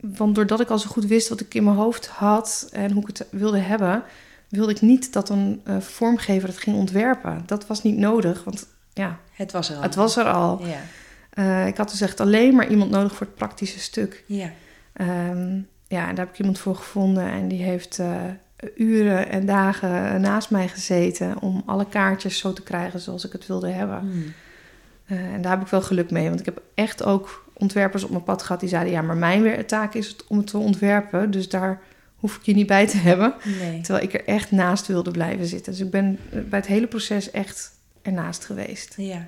want 0.00 0.34
doordat 0.34 0.60
ik 0.60 0.70
al 0.70 0.78
zo 0.78 0.88
goed 0.88 1.06
wist 1.06 1.28
wat 1.28 1.40
ik 1.40 1.54
in 1.54 1.64
mijn 1.64 1.76
hoofd 1.76 2.06
had 2.06 2.68
en 2.72 2.90
hoe 2.90 3.02
ik 3.02 3.18
het 3.18 3.26
wilde 3.30 3.58
hebben, 3.58 4.02
wilde 4.50 4.72
ik 4.72 4.80
niet 4.80 5.12
dat 5.12 5.28
een 5.28 5.60
eh, 5.64 5.80
vormgever 5.80 6.48
het 6.48 6.58
ging 6.58 6.76
ontwerpen. 6.76 7.42
Dat 7.46 7.66
was 7.66 7.82
niet 7.82 7.96
nodig, 7.96 8.44
want 8.44 8.66
ja, 8.92 9.18
Het 9.32 9.52
was 9.52 9.70
er 9.70 9.76
al. 9.76 9.82
het 9.82 9.94
was 9.94 10.16
er 10.16 10.24
al. 10.24 10.66
Ja. 10.66 10.80
Eh, 11.30 11.66
ik 11.66 11.76
had 11.76 11.90
dus 11.90 12.00
echt 12.00 12.20
alleen 12.20 12.54
maar 12.54 12.68
iemand 12.68 12.90
nodig 12.90 13.14
voor 13.14 13.26
het 13.26 13.34
praktische 13.36 13.78
stuk. 13.80 14.24
Ja. 14.26 14.50
Ehm, 14.92 15.60
ja, 15.88 16.08
en 16.08 16.14
daar 16.14 16.24
heb 16.24 16.28
ik 16.28 16.38
iemand 16.38 16.58
voor 16.58 16.76
gevonden 16.76 17.30
en 17.30 17.48
die 17.48 17.62
heeft 17.62 17.98
eh, 17.98 18.20
uren 18.76 19.28
en 19.28 19.46
dagen 19.46 20.20
naast 20.20 20.50
mij 20.50 20.68
gezeten 20.68 21.40
om 21.40 21.62
alle 21.66 21.86
kaartjes 21.86 22.38
zo 22.38 22.52
te 22.52 22.62
krijgen 22.62 23.00
zoals 23.00 23.24
ik 23.24 23.32
het 23.32 23.46
wilde 23.46 23.68
hebben. 23.68 23.98
Hm. 23.98 24.08
Eh, 25.12 25.32
en 25.32 25.42
daar 25.42 25.52
heb 25.52 25.60
ik 25.60 25.66
wel 25.66 25.82
geluk 25.82 26.10
mee, 26.10 26.28
want 26.28 26.40
ik 26.40 26.44
heb 26.44 26.62
echt 26.74 27.04
ook 27.04 27.44
ontwerpers 27.52 28.04
op 28.04 28.10
mijn 28.10 28.22
pad 28.22 28.42
gehad 28.42 28.60
die 28.60 28.68
zeiden: 28.68 28.92
ja, 28.92 29.02
maar 29.02 29.16
mijn 29.16 29.66
taak 29.66 29.94
is 29.94 30.08
het 30.08 30.26
om 30.26 30.36
het 30.36 30.46
te 30.46 30.58
ontwerpen, 30.58 31.30
dus 31.30 31.48
daar 31.48 31.80
hoef 32.20 32.36
ik 32.36 32.42
je 32.42 32.54
niet 32.54 32.66
bij 32.66 32.86
te 32.86 32.96
hebben. 32.96 33.34
Nee. 33.60 33.80
Terwijl 33.80 34.04
ik 34.04 34.14
er 34.14 34.24
echt 34.26 34.50
naast 34.50 34.86
wilde 34.86 35.10
blijven 35.10 35.46
zitten. 35.46 35.72
Dus 35.72 35.80
ik 35.80 35.90
ben 35.90 36.18
eh, 36.32 36.40
bij 36.40 36.58
het 36.58 36.68
hele 36.68 36.86
proces 36.86 37.30
echt 37.30 37.70
ernaast 38.02 38.44
geweest. 38.44 38.94
Ja. 38.96 39.26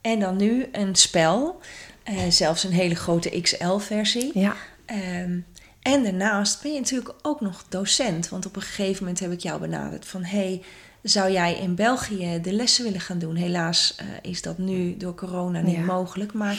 En 0.00 0.20
dan 0.20 0.36
nu 0.36 0.66
een 0.72 0.94
spel, 0.94 1.60
eh, 2.02 2.14
zelfs 2.28 2.64
een 2.64 2.72
hele 2.72 2.94
grote 2.94 3.40
XL-versie. 3.40 4.30
Ja, 4.38 4.56
Ehm, 4.86 5.38
en 5.82 6.02
daarnaast 6.02 6.62
ben 6.62 6.72
je 6.72 6.78
natuurlijk 6.80 7.14
ook 7.22 7.40
nog 7.40 7.64
docent. 7.68 8.28
Want 8.28 8.46
op 8.46 8.56
een 8.56 8.62
gegeven 8.62 9.02
moment 9.02 9.20
heb 9.20 9.32
ik 9.32 9.40
jou 9.40 9.60
benaderd 9.60 10.06
van... 10.06 10.24
hey, 10.24 10.62
zou 11.02 11.32
jij 11.32 11.54
in 11.58 11.74
België 11.74 12.40
de 12.42 12.52
lessen 12.52 12.84
willen 12.84 13.00
gaan 13.00 13.18
doen? 13.18 13.34
Helaas 13.34 13.94
eh, 13.96 14.06
is 14.22 14.42
dat 14.42 14.58
nu 14.58 14.96
door 14.96 15.14
corona 15.14 15.60
niet 15.60 15.76
Ja. 15.76 15.80
mogelijk. 15.84 16.32
Maar 16.32 16.58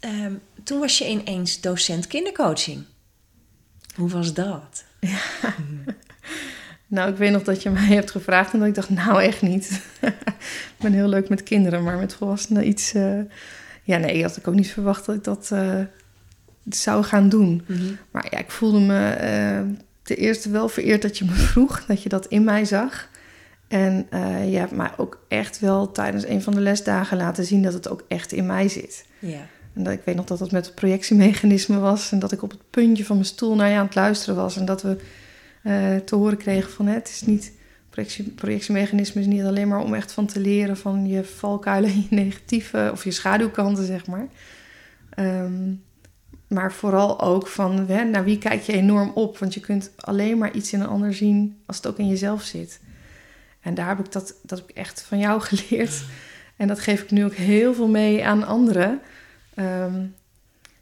ehm, 0.00 0.32
toen 0.64 0.78
was 0.78 0.98
je 0.98 1.08
ineens 1.08 1.60
docent 1.60 2.06
kindercoaching. 2.06 2.84
Hoe 3.96 4.08
was 4.08 4.34
dat? 4.34 4.84
Ja. 5.08 5.54
Nou, 6.86 7.10
ik 7.10 7.16
weet 7.16 7.32
nog 7.32 7.42
dat 7.42 7.62
je 7.62 7.70
mij 7.70 7.86
hebt 7.86 8.10
gevraagd 8.10 8.52
en 8.52 8.58
dat 8.58 8.68
ik 8.68 8.74
dacht, 8.74 8.90
nou 8.90 9.22
echt 9.22 9.42
niet. 9.42 9.80
ik 10.76 10.80
ben 10.80 10.92
heel 10.92 11.08
leuk 11.08 11.28
met 11.28 11.42
kinderen, 11.42 11.82
maar 11.82 11.98
met 11.98 12.14
volwassenen 12.14 12.68
iets... 12.68 12.94
Uh... 12.94 13.20
Ja, 13.82 13.98
nee, 13.98 14.22
had 14.22 14.36
ik 14.36 14.48
ook 14.48 14.54
niet 14.54 14.70
verwacht 14.70 15.06
dat 15.06 15.14
ik 15.14 15.24
dat 15.24 15.50
uh, 15.52 15.80
zou 16.64 17.04
gaan 17.04 17.28
doen. 17.28 17.64
Mhm. 17.66 17.92
Maar 18.10 18.26
ja, 18.30 18.38
ik 18.38 18.50
voelde 18.50 18.80
me 18.80 19.16
uh, 19.20 19.76
ten 20.02 20.16
eerste 20.16 20.50
wel 20.50 20.68
vereerd 20.68 21.02
dat 21.02 21.18
je 21.18 21.24
me 21.24 21.32
vroeg, 21.50 21.84
dat 21.86 22.02
je 22.02 22.08
dat 22.08 22.26
in 22.26 22.44
mij 22.44 22.64
zag. 22.64 23.08
En 23.68 24.06
je 24.50 24.56
hebt 24.56 24.72
mij 24.72 24.90
ook 24.96 25.24
echt 25.28 25.60
wel 25.60 25.92
tijdens 25.92 26.26
een 26.26 26.42
van 26.42 26.54
de 26.54 26.60
lesdagen 26.60 27.16
laten 27.16 27.44
zien 27.44 27.62
dat 27.62 27.72
het 27.72 27.88
ook 27.88 28.04
echt 28.08 28.32
in 28.32 28.46
mij 28.46 28.68
zit. 28.68 29.04
Ja. 29.18 29.46
En 29.74 29.82
dat, 29.82 29.92
ik 29.92 30.02
weet 30.04 30.16
nog 30.16 30.24
dat 30.24 30.40
het 30.40 30.52
met 30.52 30.66
het 30.66 30.74
projectiemechanisme 30.74 31.78
was 31.78 32.12
en 32.12 32.18
dat 32.18 32.32
ik 32.32 32.42
op 32.42 32.50
het 32.50 32.70
puntje 32.70 33.04
van 33.04 33.16
mijn 33.16 33.28
stoel 33.28 33.54
naar 33.54 33.68
je 33.68 33.76
aan 33.76 33.84
het 33.84 33.94
luisteren 33.94 34.34
was 34.36 34.56
en 34.56 34.64
dat 34.64 34.82
we 34.82 34.96
uh, 35.62 35.96
te 35.96 36.14
horen 36.14 36.36
kregen 36.36 36.70
van 36.70 36.86
het 36.86 37.08
is 37.08 37.22
niet, 37.22 37.52
projectie, 37.90 38.24
projectiemechanisme 38.30 39.20
is 39.20 39.26
niet 39.26 39.42
alleen 39.42 39.68
maar 39.68 39.80
om 39.80 39.94
echt 39.94 40.12
van 40.12 40.26
te 40.26 40.40
leren 40.40 40.76
van 40.76 41.06
je 41.06 41.24
valkuilen 41.24 41.90
en 41.90 41.96
je 41.96 42.16
negatieve 42.24 42.88
of 42.92 43.04
je 43.04 43.10
schaduwkanten, 43.10 43.86
zeg 43.86 44.06
maar. 44.06 44.26
Um, 45.18 45.82
maar 46.48 46.72
vooral 46.72 47.20
ook 47.20 47.46
van 47.46 47.86
hè, 47.88 48.04
naar 48.04 48.24
wie 48.24 48.38
kijk 48.38 48.62
je 48.62 48.72
enorm 48.72 49.10
op? 49.14 49.38
Want 49.38 49.54
je 49.54 49.60
kunt 49.60 49.90
alleen 49.96 50.38
maar 50.38 50.52
iets 50.52 50.72
in 50.72 50.80
een 50.80 50.86
ander 50.86 51.14
zien 51.14 51.56
als 51.66 51.76
het 51.76 51.86
ook 51.86 51.98
in 51.98 52.08
jezelf 52.08 52.42
zit. 52.42 52.80
En 53.60 53.74
daar 53.74 53.88
heb 53.88 53.98
ik 53.98 54.12
dat, 54.12 54.34
dat 54.42 54.58
heb 54.58 54.70
ik 54.70 54.76
echt 54.76 55.02
van 55.02 55.18
jou 55.18 55.40
geleerd. 55.48 56.04
En 56.56 56.68
dat 56.68 56.80
geef 56.80 57.02
ik 57.02 57.10
nu 57.10 57.24
ook 57.24 57.34
heel 57.34 57.74
veel 57.74 57.88
mee 57.88 58.24
aan 58.24 58.46
anderen. 58.46 59.00
Um, 59.56 60.14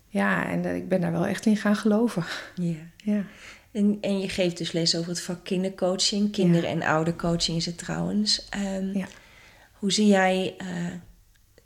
ja, 0.06 0.46
en 0.48 0.64
ik 0.76 0.88
ben 0.88 1.00
daar 1.00 1.12
wel 1.12 1.26
echt 1.26 1.46
in 1.46 1.56
gaan 1.56 1.76
geloven. 1.76 2.24
Ja. 2.54 2.76
ja. 3.12 3.24
En, 3.70 3.98
en 4.00 4.20
je 4.20 4.28
geeft 4.28 4.58
dus 4.58 4.72
les 4.72 4.96
over 4.96 5.10
het 5.10 5.20
vak 5.20 5.44
kindercoaching. 5.44 6.32
Kinder- 6.32 6.64
en 6.64 6.82
oudercoaching 6.82 7.56
is 7.56 7.66
het 7.66 7.78
trouwens. 7.78 8.48
Um, 8.56 8.96
ja. 8.96 9.06
Hoe 9.72 9.92
zie 9.92 10.06
jij 10.06 10.54
uh, 10.62 10.86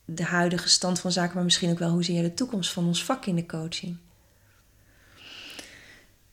de 0.05 0.25
huidige 0.25 0.69
stand 0.69 1.01
van 1.01 1.13
zaken, 1.13 1.35
maar 1.35 1.45
misschien 1.45 1.71
ook 1.71 1.79
wel 1.79 1.91
hoe 1.91 2.05
zie 2.05 2.15
jij 2.15 2.23
de 2.23 2.35
toekomst 2.35 2.73
van 2.73 2.87
ons 2.87 3.05
vak 3.05 3.23
kindercoaching? 3.23 3.97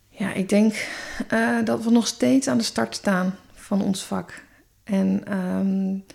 Ja, 0.10 0.34
ik 0.34 0.50
denk 0.50 0.88
uh, 1.34 1.66
dat 1.66 1.84
we 1.84 1.92
nog 1.92 2.08
steeds 2.08 2.48
aan 2.48 2.58
de 2.58 2.64
start 2.64 2.96
staan 2.96 3.36
van 3.54 3.82
ons 3.82 4.04
vak. 4.04 4.44
En 4.84 5.38
um, 5.38 6.06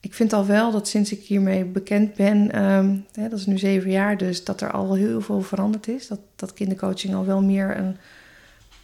ik 0.00 0.14
vind 0.14 0.32
al 0.32 0.46
wel 0.46 0.70
dat 0.70 0.88
sinds 0.88 1.12
ik 1.12 1.22
hiermee 1.22 1.64
bekend 1.64 2.14
ben, 2.14 2.62
um, 2.62 3.06
hè, 3.12 3.28
dat 3.28 3.38
is 3.38 3.46
nu 3.46 3.58
zeven 3.58 3.90
jaar 3.90 4.16
dus, 4.16 4.44
dat 4.44 4.60
er 4.60 4.70
al 4.70 4.94
heel 4.94 5.20
veel 5.20 5.42
veranderd 5.42 5.88
is. 5.88 6.08
Dat, 6.08 6.20
dat 6.36 6.52
kindercoaching 6.52 7.14
al 7.14 7.24
wel 7.24 7.42
meer 7.42 7.76
een 7.76 7.96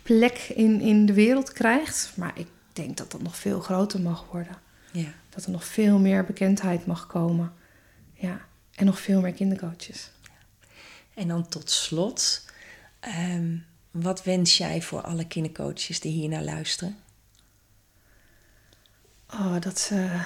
plek 0.03 0.39
in, 0.55 0.81
in 0.81 1.07
de 1.07 1.13
wereld 1.13 1.53
krijgt. 1.53 2.13
Maar 2.15 2.33
ik 2.35 2.47
denk 2.73 2.97
dat 2.97 3.11
dat 3.11 3.23
nog 3.23 3.37
veel 3.37 3.61
groter 3.61 4.01
mag 4.01 4.27
worden. 4.31 4.57
Ja. 4.93 5.13
Dat 5.29 5.45
er 5.45 5.51
nog 5.51 5.65
veel 5.65 5.99
meer 5.99 6.25
bekendheid 6.25 6.87
mag 6.87 7.07
komen. 7.07 7.53
Ja. 8.15 8.41
En 8.75 8.87
nog 8.87 9.01
veel 9.01 9.21
meer 9.21 9.33
kindercoaches. 9.33 10.11
En 11.15 11.29
dan 11.29 11.49
tot 11.49 11.71
slot, 11.71 12.45
um, 13.31 13.65
wat 13.91 14.25
wens 14.25 14.57
jij 14.57 14.83
voor 14.83 15.01
alle 15.01 15.27
kindercoaches 15.27 16.01
die 16.01 16.13
hier 16.13 16.29
naar 16.29 16.45
luisteren? 16.45 16.97
Oh, 19.31 19.61
dat 19.61 19.79
ze, 19.79 20.21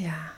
ja. 0.00 0.32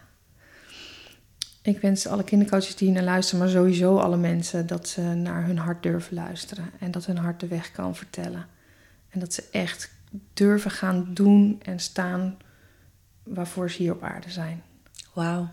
Ik 1.63 1.81
wens 1.81 2.07
alle 2.07 2.25
kindercoaches 2.25 2.77
die 2.77 2.87
hier 2.87 2.97
naar 2.97 3.05
luisteren, 3.05 3.41
maar 3.41 3.49
sowieso 3.49 3.99
alle 3.99 4.17
mensen, 4.17 4.67
dat 4.67 4.89
ze 4.89 5.01
naar 5.01 5.45
hun 5.45 5.59
hart 5.59 5.83
durven 5.83 6.15
luisteren 6.15 6.71
en 6.79 6.91
dat 6.91 7.07
hun 7.07 7.17
hart 7.19 7.41
de 7.41 7.47
weg 7.47 7.73
kan 7.73 7.97
vertellen. 7.97 8.47
En 9.09 9.21
dat 9.21 9.33
ze 9.33 9.49
echt 9.51 9.91
durven 10.35 10.71
gaan 10.71 11.15
doen 11.15 11.61
en 11.63 11.79
staan 11.79 12.37
waarvoor 13.23 13.71
ze 13.71 13.83
hier 13.83 13.93
op 13.93 14.03
aarde 14.03 14.31
zijn. 14.31 14.63
Wauw. 15.13 15.49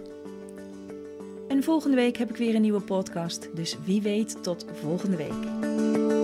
En 1.47 1.63
volgende 1.63 1.95
week 1.95 2.17
heb 2.17 2.29
ik 2.29 2.37
weer 2.37 2.55
een 2.55 2.61
nieuwe 2.61 2.81
podcast, 2.81 3.49
dus 3.53 3.77
wie 3.85 4.01
weet 4.01 4.43
tot 4.43 4.65
volgende 4.73 5.17
week. 5.17 6.18